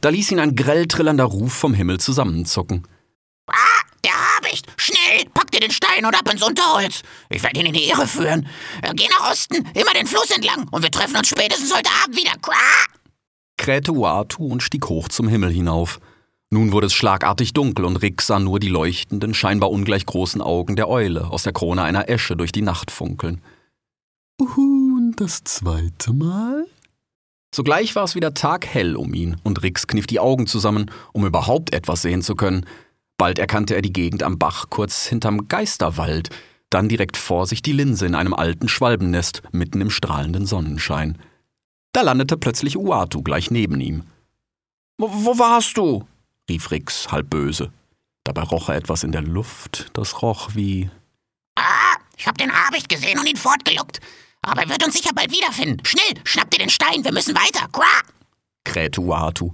[0.00, 2.88] Da ließ ihn ein grell trillernder Ruf vom Himmel zusammenzucken.
[4.04, 4.66] Der Habicht!
[4.76, 7.02] Schnell, pack dir den Stein und ab ins Unterholz.
[7.28, 8.46] Ich werde ihn in die Irre führen.
[8.82, 12.16] Äh, geh nach Osten, immer den Fluss entlang und wir treffen uns spätestens heute Abend
[12.16, 12.32] wieder.
[12.40, 13.00] Quah!
[13.60, 16.00] krähte Uatu und stieg hoch zum Himmel hinauf.
[16.48, 20.76] Nun wurde es schlagartig dunkel und Rick sah nur die leuchtenden, scheinbar ungleich großen Augen
[20.76, 23.42] der Eule aus der Krone einer Esche durch die Nacht funkeln.
[24.38, 26.66] Und das zweite Mal?
[27.54, 31.74] Sogleich war es wieder taghell um ihn und Rix kniff die Augen zusammen, um überhaupt
[31.74, 32.64] etwas sehen zu können.
[33.20, 36.30] Bald erkannte er die Gegend am Bach kurz hinterm Geisterwald,
[36.70, 41.18] dann direkt vor sich die Linse in einem alten Schwalbennest mitten im strahlenden Sonnenschein.
[41.92, 44.04] Da landete plötzlich Uatu gleich neben ihm.
[44.96, 46.06] Wo, wo warst du?
[46.48, 47.70] rief Rix halb böse.
[48.24, 50.88] Dabei roch er etwas in der Luft, das roch wie.
[51.56, 54.00] Ah, ich hab den Habicht gesehen und ihn fortgelockt.
[54.40, 55.84] Aber er wird uns sicher bald wiederfinden.
[55.84, 57.68] Schnell, schnapp dir den Stein, wir müssen weiter.
[57.70, 58.00] Quah!
[58.64, 59.52] krähte Uatu.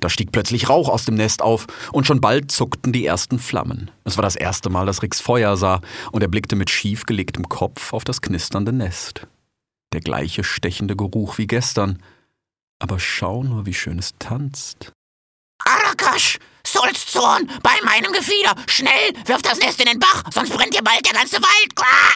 [0.00, 3.90] Da stieg plötzlich Rauch aus dem Nest auf und schon bald zuckten die ersten Flammen.
[4.04, 5.80] Es war das erste Mal, dass Rix Feuer sah
[6.12, 9.26] und er blickte mit schief gelegtem Kopf auf das knisternde Nest.
[9.92, 12.02] Der gleiche stechende Geruch wie gestern.
[12.78, 14.92] Aber schau nur, wie schön es tanzt.
[15.64, 16.38] Arakash!
[16.66, 17.50] Solzorn!
[17.62, 18.54] Bei meinem Gefieder!
[18.66, 19.12] Schnell!
[19.24, 21.74] Wirf das Nest in den Bach, sonst brennt dir bald der ganze Wald!
[21.74, 22.14] Quah!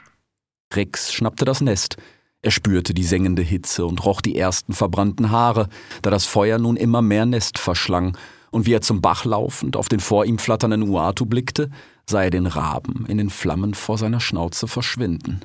[0.74, 1.96] Rex schnappte das Nest.
[2.42, 5.68] Er spürte die sengende Hitze und roch die ersten verbrannten Haare,
[6.02, 8.18] da das Feuer nun immer mehr Nest verschlang,
[8.50, 11.70] und wie er zum Bach laufend auf den vor ihm flatternden Uatu blickte,
[12.08, 15.40] sah er den Raben in den Flammen vor seiner Schnauze verschwinden.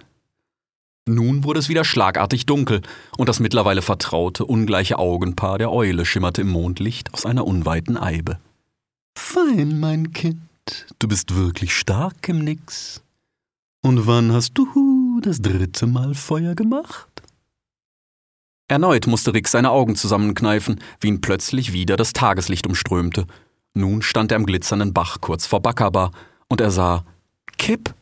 [1.07, 2.81] Nun wurde es wieder schlagartig dunkel,
[3.17, 8.39] und das mittlerweile vertraute, ungleiche Augenpaar der Eule schimmerte im Mondlicht aus einer unweiten Eibe.
[9.17, 10.41] Fein, mein Kind,
[10.99, 13.01] du bist wirklich stark im Nix.
[13.83, 14.67] Und wann hast du
[15.25, 17.07] das dritte Mal Feuer gemacht?
[18.67, 23.25] Erneut musste Rick seine Augen zusammenkneifen, wie ihn plötzlich wieder das Tageslicht umströmte.
[23.73, 26.11] Nun stand er am glitzernden Bach kurz vor Bakaba,
[26.49, 27.05] und er sah
[27.57, 27.93] Kipp.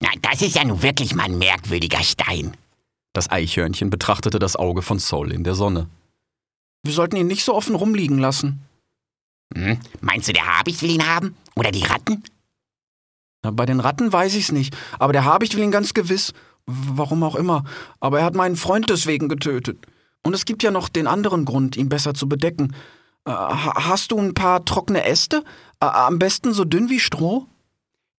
[0.00, 2.56] Na, das ist ja nun wirklich mal ein merkwürdiger Stein.
[3.12, 5.88] Das Eichhörnchen betrachtete das Auge von Sol in der Sonne.
[6.84, 8.60] Wir sollten ihn nicht so offen rumliegen lassen.
[9.54, 9.78] Hm?
[10.00, 11.36] Meinst du, der Habicht will ihn haben?
[11.54, 12.24] Oder die Ratten?
[13.42, 16.32] Na, bei den Ratten weiß ich's nicht, aber der Habicht will ihn ganz gewiss.
[16.66, 17.64] Warum auch immer.
[18.00, 19.78] Aber er hat meinen Freund deswegen getötet.
[20.22, 22.74] Und es gibt ja noch den anderen Grund, ihn besser zu bedecken.
[23.24, 25.44] Äh, hast du ein paar trockene Äste?
[25.80, 27.46] Äh, am besten so dünn wie Stroh?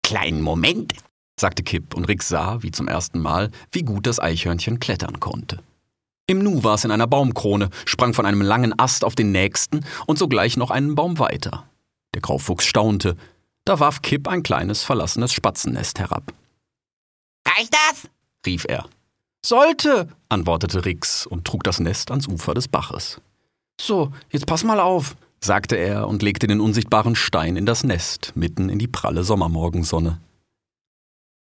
[0.03, 0.93] Kleinen Moment,
[1.39, 5.59] sagte Kipp, und Rick sah, wie zum ersten Mal, wie gut das Eichhörnchen klettern konnte.
[6.27, 9.85] Im Nu war es in einer Baumkrone, sprang von einem langen Ast auf den nächsten
[10.07, 11.65] und sogleich noch einen Baum weiter.
[12.13, 13.15] Der Graufuchs staunte.
[13.65, 16.33] Da warf Kipp ein kleines verlassenes Spatzennest herab.
[17.47, 18.09] Reicht das?
[18.45, 18.87] rief er.
[19.45, 23.21] Sollte, antwortete Rix und trug das Nest ans Ufer des Baches.
[23.79, 28.33] So, jetzt pass mal auf, sagte er und legte den unsichtbaren Stein in das Nest,
[28.35, 30.19] mitten in die pralle Sommermorgensonne.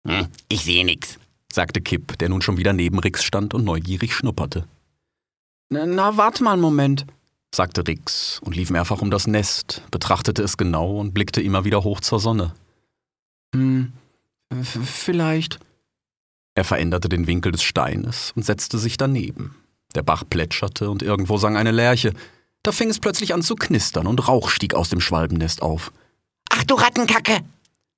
[0.06, 1.18] Hm, ich sehe nix,
[1.52, 4.66] sagte Kipp, der nun schon wieder neben Rix stand und neugierig schnupperte.
[5.68, 7.06] Na, na warte mal einen Moment,
[7.55, 11.85] sagte Rix und lief mehrfach um das Nest, betrachtete es genau und blickte immer wieder
[11.85, 12.55] hoch zur Sonne.
[13.55, 13.93] Hm,
[14.63, 15.59] vielleicht.
[16.55, 19.57] Er veränderte den Winkel des Steines und setzte sich daneben.
[19.95, 22.13] Der Bach plätscherte und irgendwo sang eine Lerche.
[22.63, 25.93] Da fing es plötzlich an zu knistern und Rauch stieg aus dem Schwalbennest auf.
[26.51, 27.41] Ach du Rattenkacke!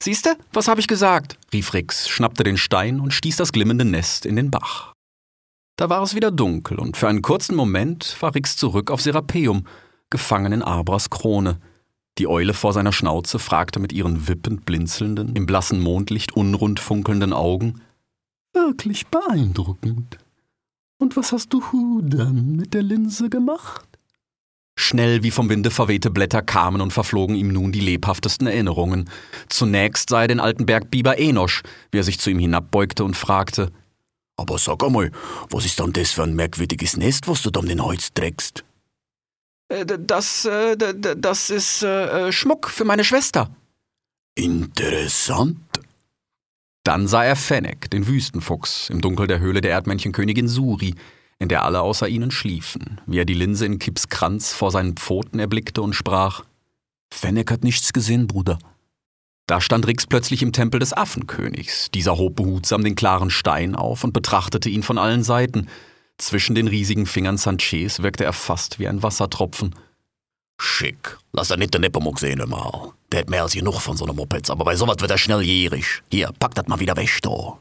[0.02, 1.38] Siehste, was habe ich gesagt?
[1.52, 4.91] rief Rix, schnappte den Stein und stieß das glimmende Nest in den Bach.
[5.76, 9.66] Da war es wieder dunkel und für einen kurzen Moment war Rix zurück auf Serapeum,
[10.10, 11.58] gefangen in Abras Krone.
[12.18, 17.32] Die Eule vor seiner Schnauze fragte mit ihren wippend blinzelnden, im blassen Mondlicht unrund funkelnden
[17.32, 17.80] Augen:
[18.52, 20.18] Wirklich beeindruckend.
[20.98, 23.88] Und was hast du dann mit der Linse gemacht?
[24.78, 29.08] Schnell wie vom Winde verwehte Blätter kamen und verflogen ihm nun die lebhaftesten Erinnerungen.
[29.48, 33.72] Zunächst sah er den alten Bergbiber Enosch, wie er sich zu ihm hinabbeugte und fragte:
[34.36, 35.10] Aber sag einmal,
[35.50, 38.64] was ist dann das für ein merkwürdiges Nest, was du da um den Hals trägst?
[39.68, 43.50] Äh, das, äh, das ist äh, Schmuck für meine Schwester.
[44.34, 45.58] Interessant.
[46.84, 50.94] Dann sah er Fennec, den Wüstenfuchs, im Dunkel der Höhle der Erdmännchenkönigin Suri,
[51.38, 54.96] in der alle außer ihnen schliefen, wie er die Linse in Kipps Kranz vor seinen
[54.96, 56.44] Pfoten erblickte und sprach:
[57.12, 58.58] Fennec hat nichts gesehen, Bruder.
[59.46, 61.90] Da stand Rix plötzlich im Tempel des Affenkönigs.
[61.90, 65.68] Dieser hob behutsam den klaren Stein auf und betrachtete ihn von allen Seiten.
[66.16, 69.74] Zwischen den riesigen Fingern Sanchez wirkte er fast wie ein Wassertropfen.
[70.58, 71.18] Schick.
[71.32, 72.92] Lass er nicht den Nepomuk sehen mal.
[73.10, 75.42] Der hat mehr als genug von so einem Mopeds, aber bei sowas wird er schnell
[75.42, 76.02] jährig.
[76.10, 77.58] Hier, pack das mal wieder weg, da.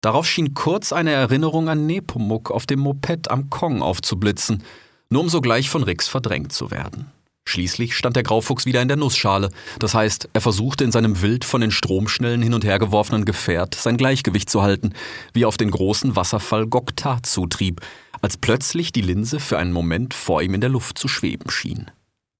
[0.00, 4.64] Darauf schien kurz eine Erinnerung an Nepomuk auf dem Moped am Kong aufzublitzen,
[5.08, 7.10] nur um sogleich von Rix verdrängt zu werden.
[7.46, 11.44] Schließlich stand der Graufuchs wieder in der Nussschale, das heißt, er versuchte in seinem wild
[11.44, 14.92] von den Stromschnellen hin und her geworfenen Gefährt sein Gleichgewicht zu halten,
[15.34, 17.80] wie auf den großen Wasserfall Gokta zutrieb,
[18.22, 21.90] als plötzlich die Linse für einen Moment vor ihm in der Luft zu schweben schien.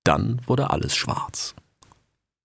[0.04, 1.54] Dann wurde alles schwarz.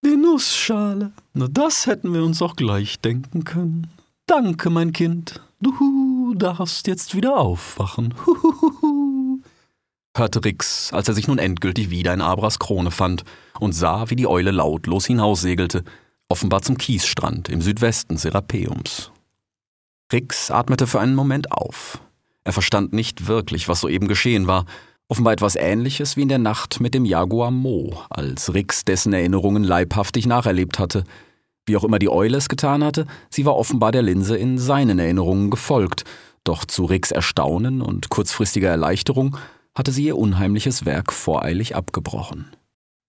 [0.03, 1.11] Die Nussschale.
[1.33, 3.87] Na, das hätten wir uns auch gleich denken können.
[4.27, 5.41] Danke, mein Kind.
[5.61, 8.13] Du darfst jetzt wieder aufwachen.
[8.25, 9.18] Huhuhu.
[10.19, 13.23] Hörte Rix, als er sich nun endgültig wieder in Abras Krone fand
[13.60, 15.84] und sah, wie die Eule lautlos hinaussegelte,
[16.27, 19.12] offenbar zum Kiesstrand im Südwesten Serapeums.
[20.13, 21.99] Rix atmete für einen Moment auf.
[22.43, 24.65] Er verstand nicht wirklich, was soeben geschehen war,
[25.12, 29.63] Offenbar etwas Ähnliches wie in der Nacht mit dem Jaguar Mo, als Rix dessen Erinnerungen
[29.63, 31.03] leibhaftig nacherlebt hatte.
[31.65, 34.99] Wie auch immer die Eule es getan hatte, sie war offenbar der Linse in seinen
[34.99, 36.03] Erinnerungen gefolgt,
[36.43, 39.36] Doch zu Ricks Erstaunen und kurzfristiger Erleichterung
[39.79, 42.51] hatte sie ihr unheimliches Werk voreilig abgebrochen.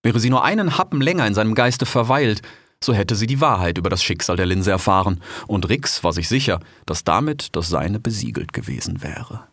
[0.04, 2.42] Wäre sie nur einen Happen länger in seinem Geiste verweilt,
[2.82, 6.28] so hätte sie die Wahrheit über das Schicksal der Linse erfahren, und Rix war sich
[6.28, 9.48] sicher, dass damit das Seine besiegelt gewesen wäre.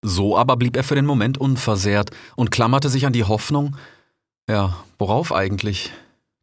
[0.00, 3.76] So aber blieb er für den Moment unversehrt und klammerte sich an die Hoffnung,
[4.48, 5.92] ja, worauf eigentlich?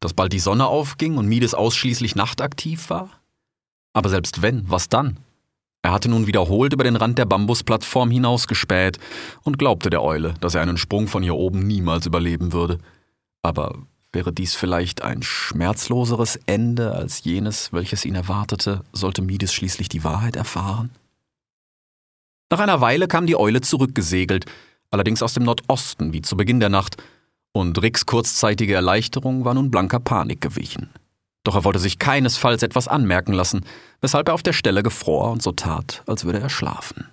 [0.02, 3.10] Dass bald die Sonne aufging und Mides ausschließlich nachtaktiv war?
[3.94, 5.18] Aber selbst wenn, was dann?
[5.84, 9.00] Er hatte nun wiederholt über den Rand der Bambusplattform hinausgespäht
[9.44, 12.78] und glaubte der Eule, dass er einen Sprung von hier oben niemals überleben würde.
[13.42, 13.74] Aber
[14.14, 20.04] Wäre dies vielleicht ein schmerzloseres Ende als jenes, welches ihn erwartete, sollte Mides schließlich die
[20.04, 20.90] Wahrheit erfahren?
[22.50, 24.46] Nach einer Weile kam die Eule zurückgesegelt,
[24.90, 26.98] allerdings aus dem Nordosten, wie zu Beginn der Nacht,
[27.54, 30.90] und Ricks kurzzeitige Erleichterung war nun blanker Panik gewichen.
[31.44, 33.66] Doch er wollte sich keinesfalls etwas anmerken lassen,
[34.00, 37.08] weshalb er auf der Stelle gefror und so tat, als würde er schlafen.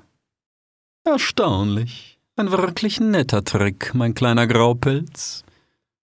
[1.04, 2.18] Erstaunlich.
[2.36, 5.44] Ein wirklich netter Trick, mein kleiner Graupelz,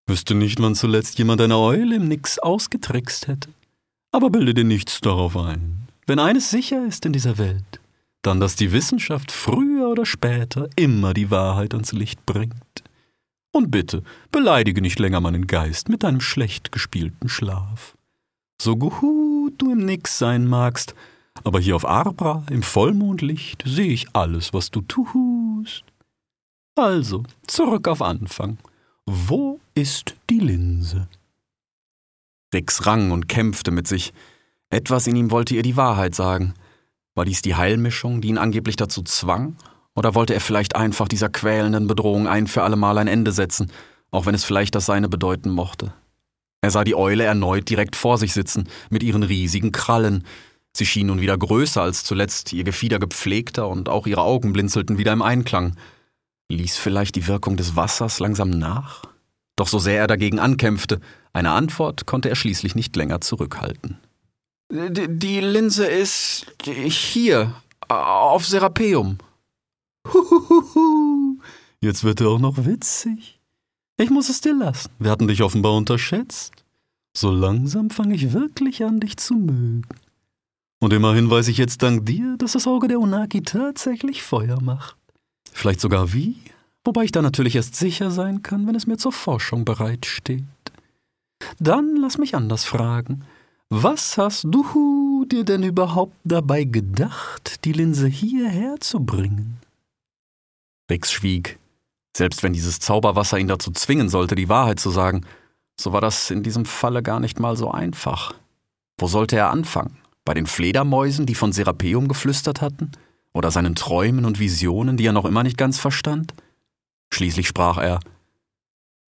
[0.08, 3.50] Wüsste nicht, wann zuletzt jemand eine Eule im Nix ausgetrickst hätte.
[4.12, 5.88] Aber bilde dir nichts darauf ein.
[6.06, 7.80] Wenn eines sicher ist in dieser Welt,
[8.22, 12.54] dann, dass die Wissenschaft früher oder später immer die Wahrheit ans Licht bringt.
[13.52, 17.95] Und bitte, beleidige nicht länger meinen Geist mit deinem schlecht gespielten Schlaf.
[18.60, 20.94] So gut du im Nix sein magst,
[21.44, 25.84] aber hier auf Arbra im Vollmondlicht sehe ich alles, was du tust.
[26.74, 28.58] Also, zurück auf Anfang.
[29.06, 31.08] Wo ist die Linse?
[32.52, 34.12] Rix rang und kämpfte mit sich.
[34.70, 36.54] Etwas in ihm wollte ihr die Wahrheit sagen.
[37.14, 39.56] War dies die Heilmischung, die ihn angeblich dazu zwang?
[39.94, 43.72] Oder wollte er vielleicht einfach dieser quälenden Bedrohung ein für allemal ein Ende setzen,
[44.10, 45.94] auch wenn es vielleicht das seine bedeuten mochte?
[46.66, 50.24] Er sah die Eule erneut direkt vor sich sitzen, mit ihren riesigen Krallen.
[50.76, 54.98] Sie schien nun wieder größer als zuletzt, ihr Gefieder gepflegter und auch ihre Augen blinzelten
[54.98, 55.76] wieder im Einklang.
[56.50, 59.04] Ließ vielleicht die Wirkung des Wassers langsam nach?
[59.54, 61.00] Doch so sehr er dagegen ankämpfte,
[61.32, 64.00] eine Antwort konnte er schließlich nicht länger zurückhalten.
[64.68, 67.54] Die, die Linse ist hier,
[67.86, 69.18] auf Serapeum.
[70.12, 71.38] Huhuhuhu.
[71.80, 73.35] Jetzt wird er auch noch witzig.
[73.98, 74.90] Ich muss es dir lassen.
[74.98, 76.52] Wir hatten dich offenbar unterschätzt.
[77.16, 79.86] So langsam fange ich wirklich an, dich zu mögen.
[80.80, 84.96] Und immerhin weiß ich jetzt dank dir, dass das Auge der Unaki tatsächlich Feuer macht.
[85.50, 86.36] Vielleicht sogar wie?
[86.84, 90.44] Wobei ich da natürlich erst sicher sein kann, wenn es mir zur Forschung bereitsteht.
[91.58, 93.24] Dann lass mich anders fragen.
[93.70, 99.56] Was hast du dir denn überhaupt dabei gedacht, die Linse hierher zu bringen?
[100.90, 101.58] Rix schwieg.
[102.16, 105.26] Selbst wenn dieses Zauberwasser ihn dazu zwingen sollte, die Wahrheit zu sagen,
[105.78, 108.34] so war das in diesem Falle gar nicht mal so einfach.
[108.98, 109.98] Wo sollte er anfangen?
[110.24, 112.92] Bei den Fledermäusen, die von Serapeum geflüstert hatten?
[113.36, 116.34] oder seinen Träumen und Visionen, die er noch immer nicht ganz verstand?
[117.12, 118.00] Schließlich sprach er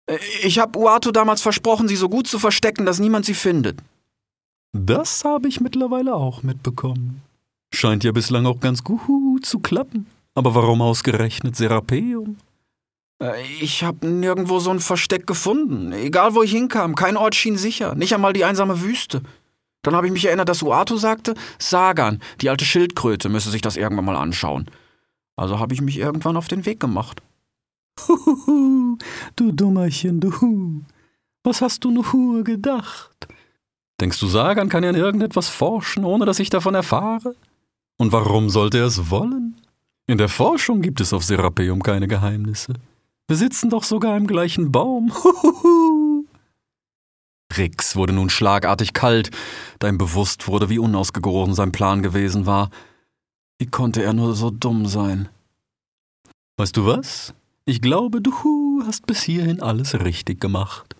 [0.07, 3.79] äh, Ich habe Uato damals versprochen, sie so gut zu verstecken, dass niemand sie findet.
[4.71, 7.21] Das habe ich mittlerweile auch mitbekommen.
[7.73, 10.07] Scheint ja bislang auch ganz gut zu klappen.
[10.35, 12.37] Aber warum ausgerechnet Serapeum?
[13.23, 15.91] Äh, ich habe nirgendwo so ein Versteck gefunden.
[15.93, 19.21] Egal wo ich hinkam, kein Ort schien sicher, nicht einmal die einsame Wüste.
[19.81, 23.77] Dann habe ich mich erinnert, dass Uatu sagte, Sagan, die alte Schildkröte, müsse sich das
[23.77, 24.69] irgendwann mal anschauen.
[25.35, 27.21] Also habe ich mich irgendwann auf den Weg gemacht.
[28.07, 28.97] Huhuhu,
[29.35, 30.83] du Dummerchen, du.
[31.43, 33.27] Was hast du nur gedacht?
[33.99, 37.35] Denkst du, Sagan kann ja an irgendetwas forschen, ohne dass ich davon erfahre?
[37.97, 39.55] Und warum sollte er es wollen?
[40.07, 42.73] In der Forschung gibt es auf Serapeum keine Geheimnisse.
[43.27, 45.13] Wir sitzen doch sogar im gleichen Baum.
[45.13, 46.25] Huhuhu.
[47.57, 49.31] Rix wurde nun schlagartig kalt,
[49.79, 52.69] da ihm bewusst wurde, wie unausgegoren sein Plan gewesen war.
[53.59, 55.29] Wie konnte er nur so dumm sein?
[56.57, 57.33] Weißt du was?
[57.65, 60.95] Ich glaube, du hast bis hierhin alles richtig gemacht.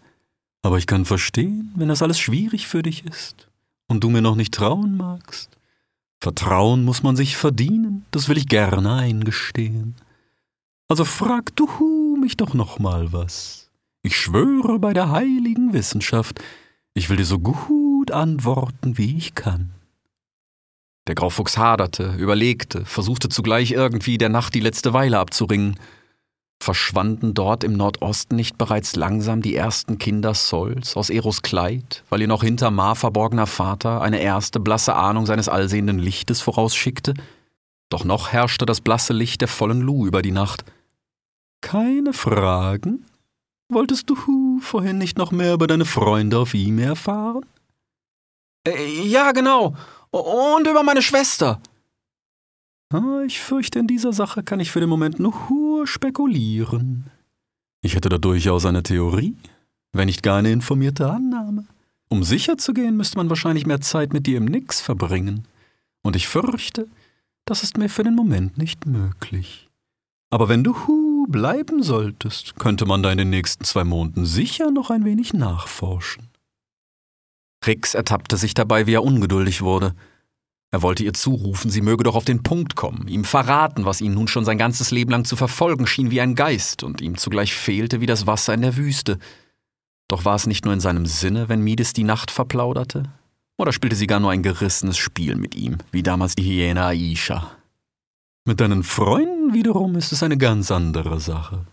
[0.62, 3.49] Aber ich kann verstehen, wenn das alles schwierig für dich ist
[3.88, 5.49] und du mir noch nicht trauen magst.
[6.21, 9.95] Vertrauen muss man sich verdienen, das will ich gerne eingestehen.
[10.88, 11.67] Also frag du
[12.24, 13.69] mich doch noch mal was.
[14.01, 16.41] Ich schwöre bei der heiligen Wissenschaft,
[16.93, 19.71] ich will dir so gut antworten, wie ich kann.
[21.07, 25.80] Der Graufuchs haderte, überlegte, versuchte zugleich irgendwie der Nacht die letzte Weile abzuringen.
[26.61, 32.21] Verschwanden dort im Nordosten nicht bereits langsam die ersten Kinder Sols aus Eros Kleid, weil
[32.21, 37.15] ihr noch hinter Mar verborgener Vater eine erste blasse Ahnung seines allsehenden Lichtes vorausschickte?
[37.89, 40.63] Doch noch herrschte das blasse Licht der vollen Lu über die Nacht.
[41.64, 43.05] Keine Fragen?
[43.70, 47.45] Wolltest du vorhin nicht noch mehr über deine Freunde auf ihm erfahren?
[48.68, 49.74] Äh, ja, genau.
[50.11, 51.61] Und über meine Schwester.
[52.91, 57.09] Ah, ich fürchte, in dieser Sache kann ich für den Moment nur spekulieren.
[57.82, 59.36] Ich hätte da durchaus eine Theorie,
[59.93, 61.66] wenn nicht gar eine informierte Annahme.
[62.09, 65.47] Um sicher zu gehen, müsste man wahrscheinlich mehr Zeit mit dir im Nix verbringen.
[66.03, 66.88] Und ich fürchte,
[67.45, 69.70] das ist mir für den Moment nicht möglich.
[70.30, 70.74] Aber wenn du
[71.24, 75.34] Hu bleiben solltest, könnte man da in den nächsten zwei Monaten sicher noch ein wenig
[75.34, 76.28] nachforschen.
[77.65, 79.95] Rix ertappte sich dabei, wie er ungeduldig wurde.
[80.71, 84.13] Er wollte ihr zurufen, sie möge doch auf den Punkt kommen, ihm verraten, was ihn
[84.13, 87.53] nun schon sein ganzes Leben lang zu verfolgen schien wie ein Geist und ihm zugleich
[87.53, 89.17] fehlte wie das Wasser in der Wüste.
[90.09, 93.03] Doch war es nicht nur in seinem Sinne, wenn Mides die Nacht verplauderte?
[93.57, 97.55] Oder spielte sie gar nur ein gerissenes Spiel mit ihm, wie damals die Hyäne Aisha?
[98.46, 101.66] Mit deinen Freunden wiederum ist es eine ganz andere Sache.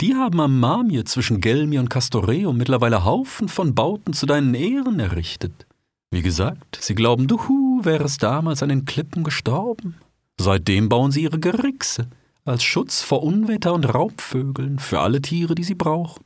[0.00, 4.98] Die haben am Mamir zwischen Gelmi und Castoreum mittlerweile Haufen von Bauten zu deinen Ehren
[4.98, 5.66] errichtet.
[6.10, 9.98] Wie gesagt, sie glauben, du Hu wärest damals an den Klippen gestorben.
[10.40, 12.08] Seitdem bauen sie ihre Gerixe
[12.44, 16.24] als Schutz vor Unwetter und Raubvögeln für alle Tiere, die sie brauchen.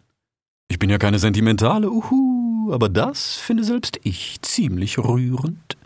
[0.68, 5.76] Ich bin ja keine sentimentale Uhu, aber das finde selbst ich ziemlich rührend.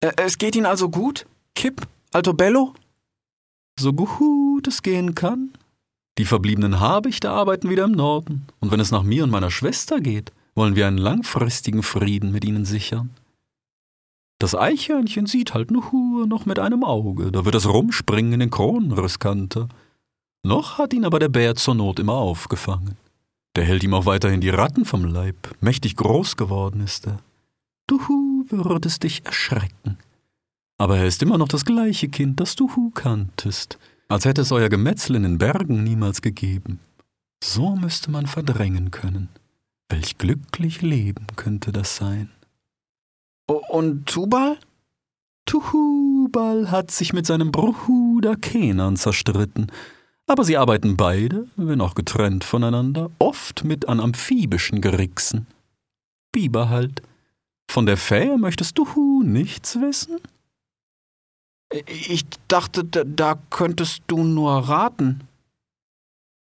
[0.00, 1.26] Äh, es geht Ihnen also gut?
[1.54, 1.86] Kipp?
[2.12, 2.74] Altobello?
[3.78, 5.52] So gut es gehen kann.
[6.18, 10.00] Die verbliebenen Habichte arbeiten wieder im Norden, und wenn es nach mir und meiner Schwester
[10.00, 13.10] geht, wollen wir einen langfristigen Frieden mit ihnen sichern.
[14.38, 18.50] Das Eichhörnchen sieht halt nur noch mit einem Auge, da wird das Rumspringen in den
[18.50, 19.68] Kronen riskanter.
[20.42, 22.96] Noch hat ihn aber der Bär zur Not immer aufgefangen.
[23.56, 27.18] Der hält ihm auch weiterhin die Ratten vom Leib, mächtig groß geworden ist er.
[27.86, 27.98] Du
[28.48, 29.98] würdest dich erschrecken.
[30.78, 34.68] Aber er ist immer noch das gleiche Kind, das du kanntest, als hätte es euer
[34.68, 36.80] Gemetzel in den Bergen niemals gegeben.
[37.42, 39.28] So müsste man verdrängen können.
[39.88, 42.30] Welch glücklich Leben könnte das sein?
[43.46, 44.58] Und Tubal?
[45.46, 49.70] Tubal hat sich mit seinem Bruder Kenan zerstritten,
[50.26, 55.46] aber sie arbeiten beide, wenn auch getrennt voneinander, oft mit an amphibischen Gerichsen.
[56.32, 57.02] Biber halt.
[57.70, 60.18] Von der Fähe möchtest du nichts wissen?
[61.70, 65.22] Ich dachte, da könntest du nur raten.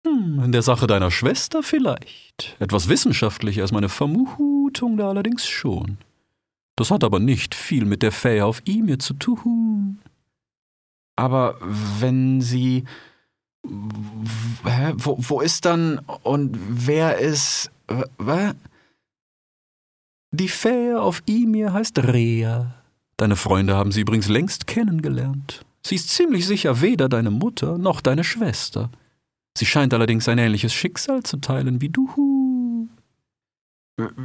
[0.06, 2.56] Hm, in der Sache deiner Schwester vielleicht.
[2.60, 5.98] Etwas wissenschaftlicher ist meine Vermutung da allerdings schon.
[6.76, 10.00] Das hat aber nicht viel mit der Fähe auf Imir zu tun.
[11.16, 11.58] Aber
[12.00, 12.86] wenn sie.
[13.64, 14.94] Hä?
[14.96, 17.72] Wo, wo ist dann und wer ist.
[18.18, 18.56] Was?
[20.32, 22.83] Die Fähe auf Imir heißt Rea.
[23.18, 25.66] Deine Freunde haben sie übrigens längst kennengelernt.
[25.86, 28.90] Sie ist ziemlich sicher weder deine Mutter noch deine Schwester.
[29.58, 32.90] Sie scheint allerdings ein ähnliches Schicksal zu teilen wie du.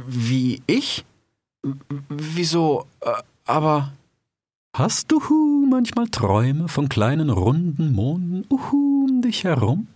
[0.07, 1.05] Wie ich?
[2.09, 2.87] Wieso?
[3.01, 3.11] Äh,
[3.45, 3.91] aber.
[4.75, 5.19] Hast du
[5.69, 9.87] manchmal Träume von kleinen runden Monden uhu, um dich herum?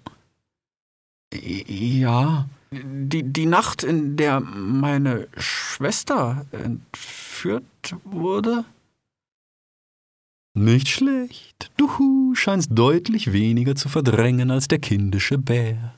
[1.34, 2.48] Ja.
[2.72, 8.66] Die, die Nacht, in der meine Schwester entführt wurde?
[10.56, 11.72] Nicht schlecht.
[11.78, 15.96] Du scheinst deutlich weniger zu verdrängen als der kindische Bär.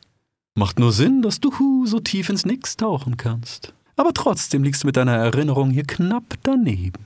[0.58, 3.74] Macht nur Sinn, dass du so tief ins Nix tauchen kannst.
[3.98, 7.06] Aber trotzdem liegst du mit deiner Erinnerung hier knapp daneben.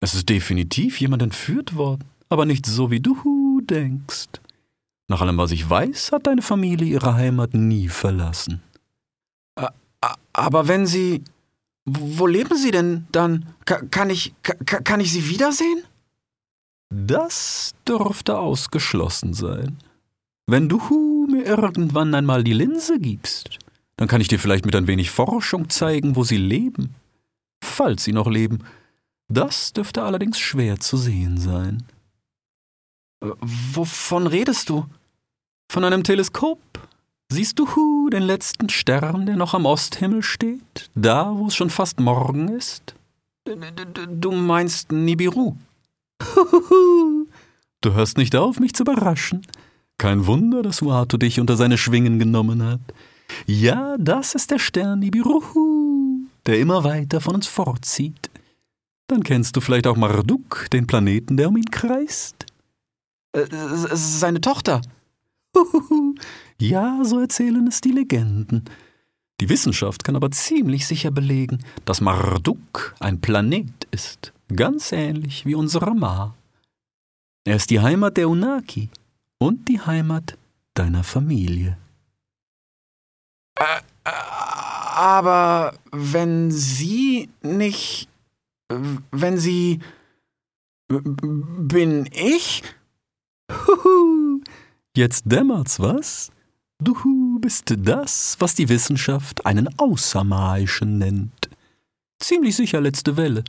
[0.00, 4.28] Es ist definitiv jemand entführt worden, aber nicht so, wie du denkst.
[5.08, 8.62] Nach allem, was ich weiß, hat deine Familie ihre Heimat nie verlassen.
[10.32, 11.22] Aber wenn sie.
[11.84, 13.46] Wo leben sie denn dann?
[13.64, 14.34] Kann ich.
[14.42, 15.82] Kann ich sie wiedersehen?
[16.90, 19.78] Das dürfte ausgeschlossen sein.
[20.46, 23.58] Wenn du mir irgendwann einmal die Linse gibst,
[23.96, 26.94] dann kann ich dir vielleicht mit ein wenig Forschung zeigen, wo sie leben.
[27.62, 28.64] Falls sie noch leben.
[29.28, 31.82] Das dürfte allerdings schwer zu sehen sein.
[33.20, 34.86] Wovon redest du?
[35.70, 36.60] Von einem Teleskop.
[37.30, 41.68] Siehst du Hu, den letzten Stern, der noch am Osthimmel steht, da, wo es schon
[41.68, 42.94] fast Morgen ist?
[43.44, 45.56] Du meinst Nibiru?
[47.80, 49.46] Du hörst nicht auf, mich zu überraschen.
[49.98, 52.80] Kein Wunder, dass Uato dich unter seine Schwingen genommen hat.
[53.46, 58.30] Ja, das ist der Stern Nibiruhu, der immer weiter von uns fortzieht.
[59.06, 62.46] Dann kennst du vielleicht auch Marduk, den Planeten, der um ihn kreist.
[63.32, 64.80] Äh, seine Tochter.
[66.60, 68.64] ja, so erzählen es die Legenden.
[69.40, 75.54] Die Wissenschaft kann aber ziemlich sicher belegen, dass Marduk ein Planet ist ganz ähnlich wie
[75.54, 76.34] unsere Ma.
[77.44, 78.90] Er ist die Heimat der Unaki
[79.38, 80.36] und die Heimat
[80.74, 81.78] deiner Familie.
[83.58, 83.80] Äh,
[84.98, 88.08] aber wenn Sie nicht.
[89.10, 89.80] Wenn Sie.
[90.88, 92.62] Bin ich?
[93.50, 94.40] Huhu,
[94.96, 96.30] jetzt dämmert's, was?
[96.82, 101.50] Du bist das, was die Wissenschaft einen Außermaischen nennt.
[102.20, 103.44] Ziemlich sicher letzte Welle.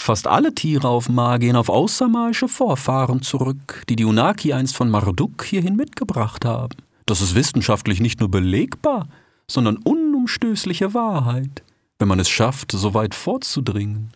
[0.00, 4.88] Fast alle Tiere auf Mar gehen auf außermaische Vorfahren zurück, die die Unaki einst von
[4.88, 6.74] Marduk hierhin mitgebracht haben.
[7.04, 9.08] Das ist wissenschaftlich nicht nur belegbar,
[9.46, 11.62] sondern unumstößliche Wahrheit,
[11.98, 14.10] wenn man es schafft, so weit vorzudringen.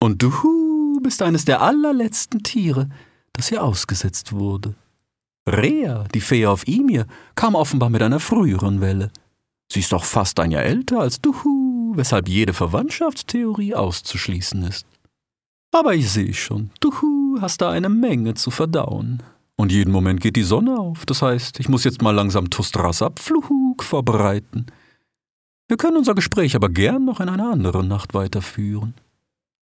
[0.00, 2.88] Und du bist eines der allerletzten Tiere,
[3.34, 4.74] das hier ausgesetzt wurde.
[5.46, 9.10] Rea, die Fee auf Imir, kam offenbar mit einer früheren Welle.
[9.70, 14.86] Sie ist auch fast ein Jahr älter als Duhu, weshalb jede Verwandtschaftstheorie auszuschließen ist.
[15.72, 16.92] Aber ich sehe schon, du
[17.40, 19.22] hast da eine Menge zu verdauen.
[19.56, 21.06] Und jeden Moment geht die Sonne auf.
[21.06, 24.66] Das heißt, ich muss jetzt mal langsam Tustras Abflug vorbereiten.
[25.68, 28.94] Wir können unser Gespräch aber gern noch in einer anderen Nacht weiterführen.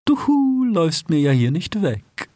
[0.07, 2.31] Du läufst mir ja hier nicht weg.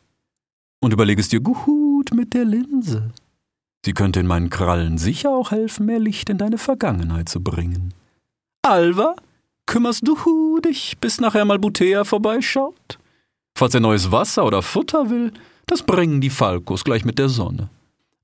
[0.80, 3.12] Und überlegest dir gut mit der Linse.
[3.84, 7.94] Sie könnte in meinen Krallen sicher auch helfen, mehr Licht in deine Vergangenheit zu bringen.
[8.62, 9.16] Alva,
[9.66, 12.98] kümmerst du dich, bis nachher mal Butea vorbeischaut?
[13.54, 15.32] Falls er neues Wasser oder Futter will,
[15.66, 17.70] das bringen die Falkos gleich mit der Sonne.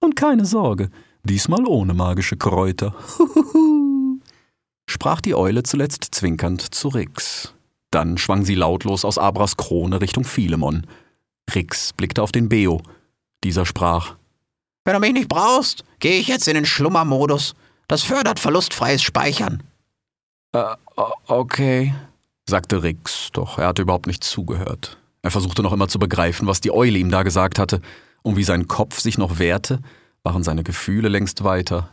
[0.00, 0.90] Und keine Sorge,
[1.24, 2.94] diesmal ohne magische Kräuter.
[4.86, 7.54] Sprach die Eule zuletzt zwinkernd zu Rix.
[7.90, 10.86] Dann schwang sie lautlos aus Abras Krone Richtung Philemon.
[11.54, 12.82] Rix blickte auf den Beo.
[13.44, 14.16] Dieser sprach:
[14.84, 17.54] Wenn du mich nicht brauchst, gehe ich jetzt in den Schlummermodus.
[17.86, 19.62] Das fördert verlustfreies Speichern.
[20.52, 20.64] Äh,
[21.26, 21.94] okay,
[22.46, 24.98] sagte Rix, doch er hatte überhaupt nicht zugehört.
[25.28, 27.82] Er versuchte noch immer zu begreifen, was die Eule ihm da gesagt hatte,
[28.22, 29.80] und wie sein Kopf sich noch wehrte,
[30.22, 31.90] waren seine Gefühle längst weiter.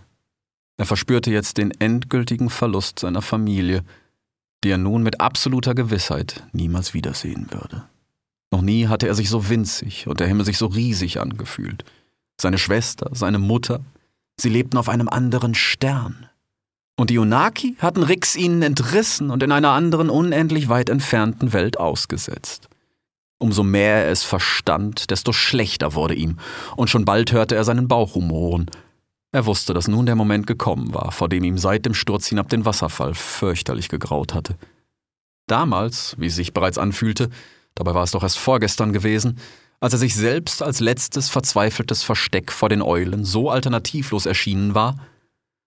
[0.77, 3.83] Er verspürte jetzt den endgültigen Verlust seiner Familie,
[4.63, 7.83] die er nun mit absoluter Gewissheit niemals wiedersehen würde.
[8.51, 11.83] Noch nie hatte er sich so winzig und der Himmel sich so riesig angefühlt.
[12.39, 13.81] Seine Schwester, seine Mutter,
[14.39, 16.29] sie lebten auf einem anderen Stern.
[16.95, 21.77] Und die Unaki hatten Rix ihnen entrissen und in einer anderen unendlich weit entfernten Welt
[21.77, 22.69] ausgesetzt.
[23.37, 26.39] Umso mehr er es verstand, desto schlechter wurde ihm,
[26.75, 28.69] und schon bald hörte er seinen Bauch rumoren.
[29.31, 32.47] Er wusste, dass nun der Moment gekommen war, vor dem ihm seit dem Sturz hinab
[32.47, 34.55] den Wasserfall fürchterlich gegraut hatte.
[35.47, 37.29] Damals, wie es sich bereits anfühlte,
[37.75, 39.37] dabei war es doch erst vorgestern gewesen,
[39.81, 44.95] als er sich selbst als letztes verzweifeltes Versteck vor den Eulen so alternativlos erschienen war,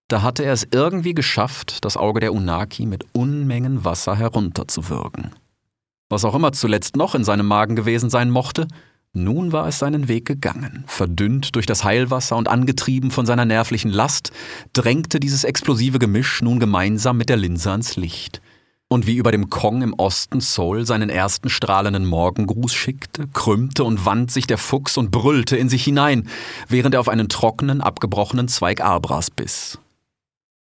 [0.09, 5.33] da hatte er es irgendwie geschafft, das Auge der Unaki mit Unmengen Wasser herunterzuwürgen.
[6.09, 8.67] Was auch immer zuletzt noch in seinem Magen gewesen sein mochte,
[9.13, 10.85] nun war es seinen Weg gegangen.
[10.87, 14.33] Verdünnt durch das Heilwasser und angetrieben von seiner nervlichen Last,
[14.73, 18.41] drängte dieses explosive Gemisch nun gemeinsam mit der Linse ans Licht.
[18.91, 24.07] Und wie über dem Kong im Osten Seoul seinen ersten strahlenden Morgengruß schickte, krümmte und
[24.07, 26.29] wand sich der Fuchs und brüllte in sich hinein,
[26.69, 29.79] während er auf einen trockenen, abgebrochenen Zweig Arbras biss.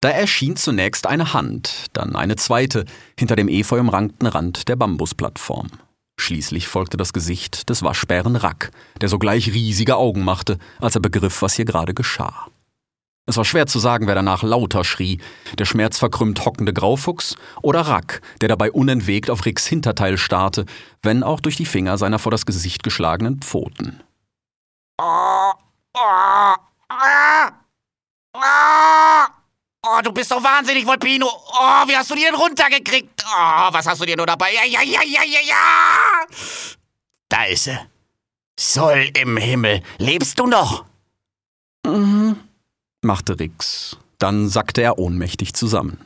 [0.05, 2.85] Da erschien zunächst eine Hand, dann eine zweite,
[3.19, 5.69] hinter dem efeu umrankten Rand der Bambusplattform.
[6.21, 11.41] Schließlich folgte das Gesicht des Waschbären Rack, der sogleich riesige Augen machte, als er begriff,
[11.41, 12.49] was hier gerade geschah.
[13.25, 15.23] Es war schwer zu sagen, wer danach lauter schrie,
[15.59, 20.67] der schmerzverkrümmt hockende Graufuchs oder Rack, der dabei unentwegt auf Ricks Hinterteil starrte,
[21.01, 24.03] wenn auch durch die Finger seiner vor das Gesicht geschlagenen Pfoten.
[25.01, 25.53] Oh,
[25.95, 26.57] oh, ah,
[28.35, 29.34] ah.
[29.87, 31.26] Oh, du bist doch wahnsinnig, Volpino.
[31.26, 33.22] Oh, wie hast du die denn runtergekriegt?
[33.26, 34.53] Oh, was hast du dir nur dabei?
[34.55, 36.26] Ja, ja, ja, ja, ja, ja.
[37.28, 37.78] Da ist sie.
[38.59, 39.82] Soll im Himmel.
[39.99, 40.85] Lebst du noch?
[41.87, 42.37] Mhm,
[43.03, 43.99] machte Rix.
[44.18, 45.99] Dann sackte er ohnmächtig zusammen.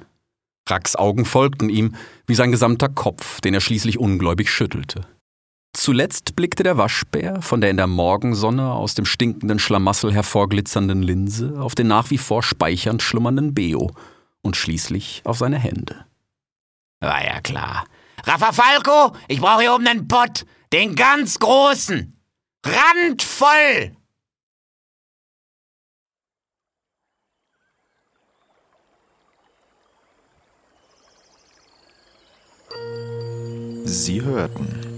[0.69, 1.95] Racks Augen folgten ihm,
[2.27, 5.07] wie sein gesamter Kopf, den er schließlich ungläubig schüttelte.
[5.73, 11.61] Zuletzt blickte der Waschbär von der in der Morgensonne aus dem stinkenden Schlamassel hervorglitzernden Linse
[11.61, 13.91] auf den nach wie vor speichernd schlummernden Beo
[14.43, 16.05] und schließlich auf seine Hände.
[17.01, 17.87] War ja klar.
[18.25, 22.15] Falco, ich brauche hier oben einen Pott, den ganz großen.
[22.67, 23.97] Randvoll!
[33.85, 34.98] Sie hörten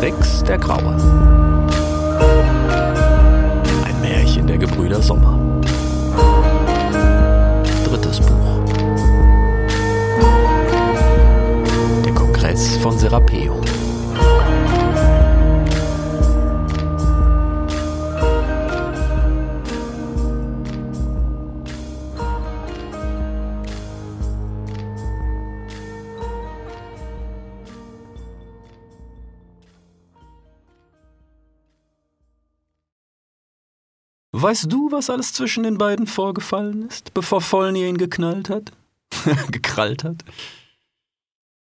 [0.00, 0.94] Rex der Graue.
[3.84, 5.36] Ein Märchen der Gebrüder Sommer.
[7.84, 8.60] Drittes Buch.
[12.04, 13.67] Der Kongress von Serapeum.
[34.40, 38.70] Weißt du, was alles zwischen den beiden vorgefallen ist, bevor Vollnir ihn geknallt hat?
[39.50, 40.24] gekrallt hat?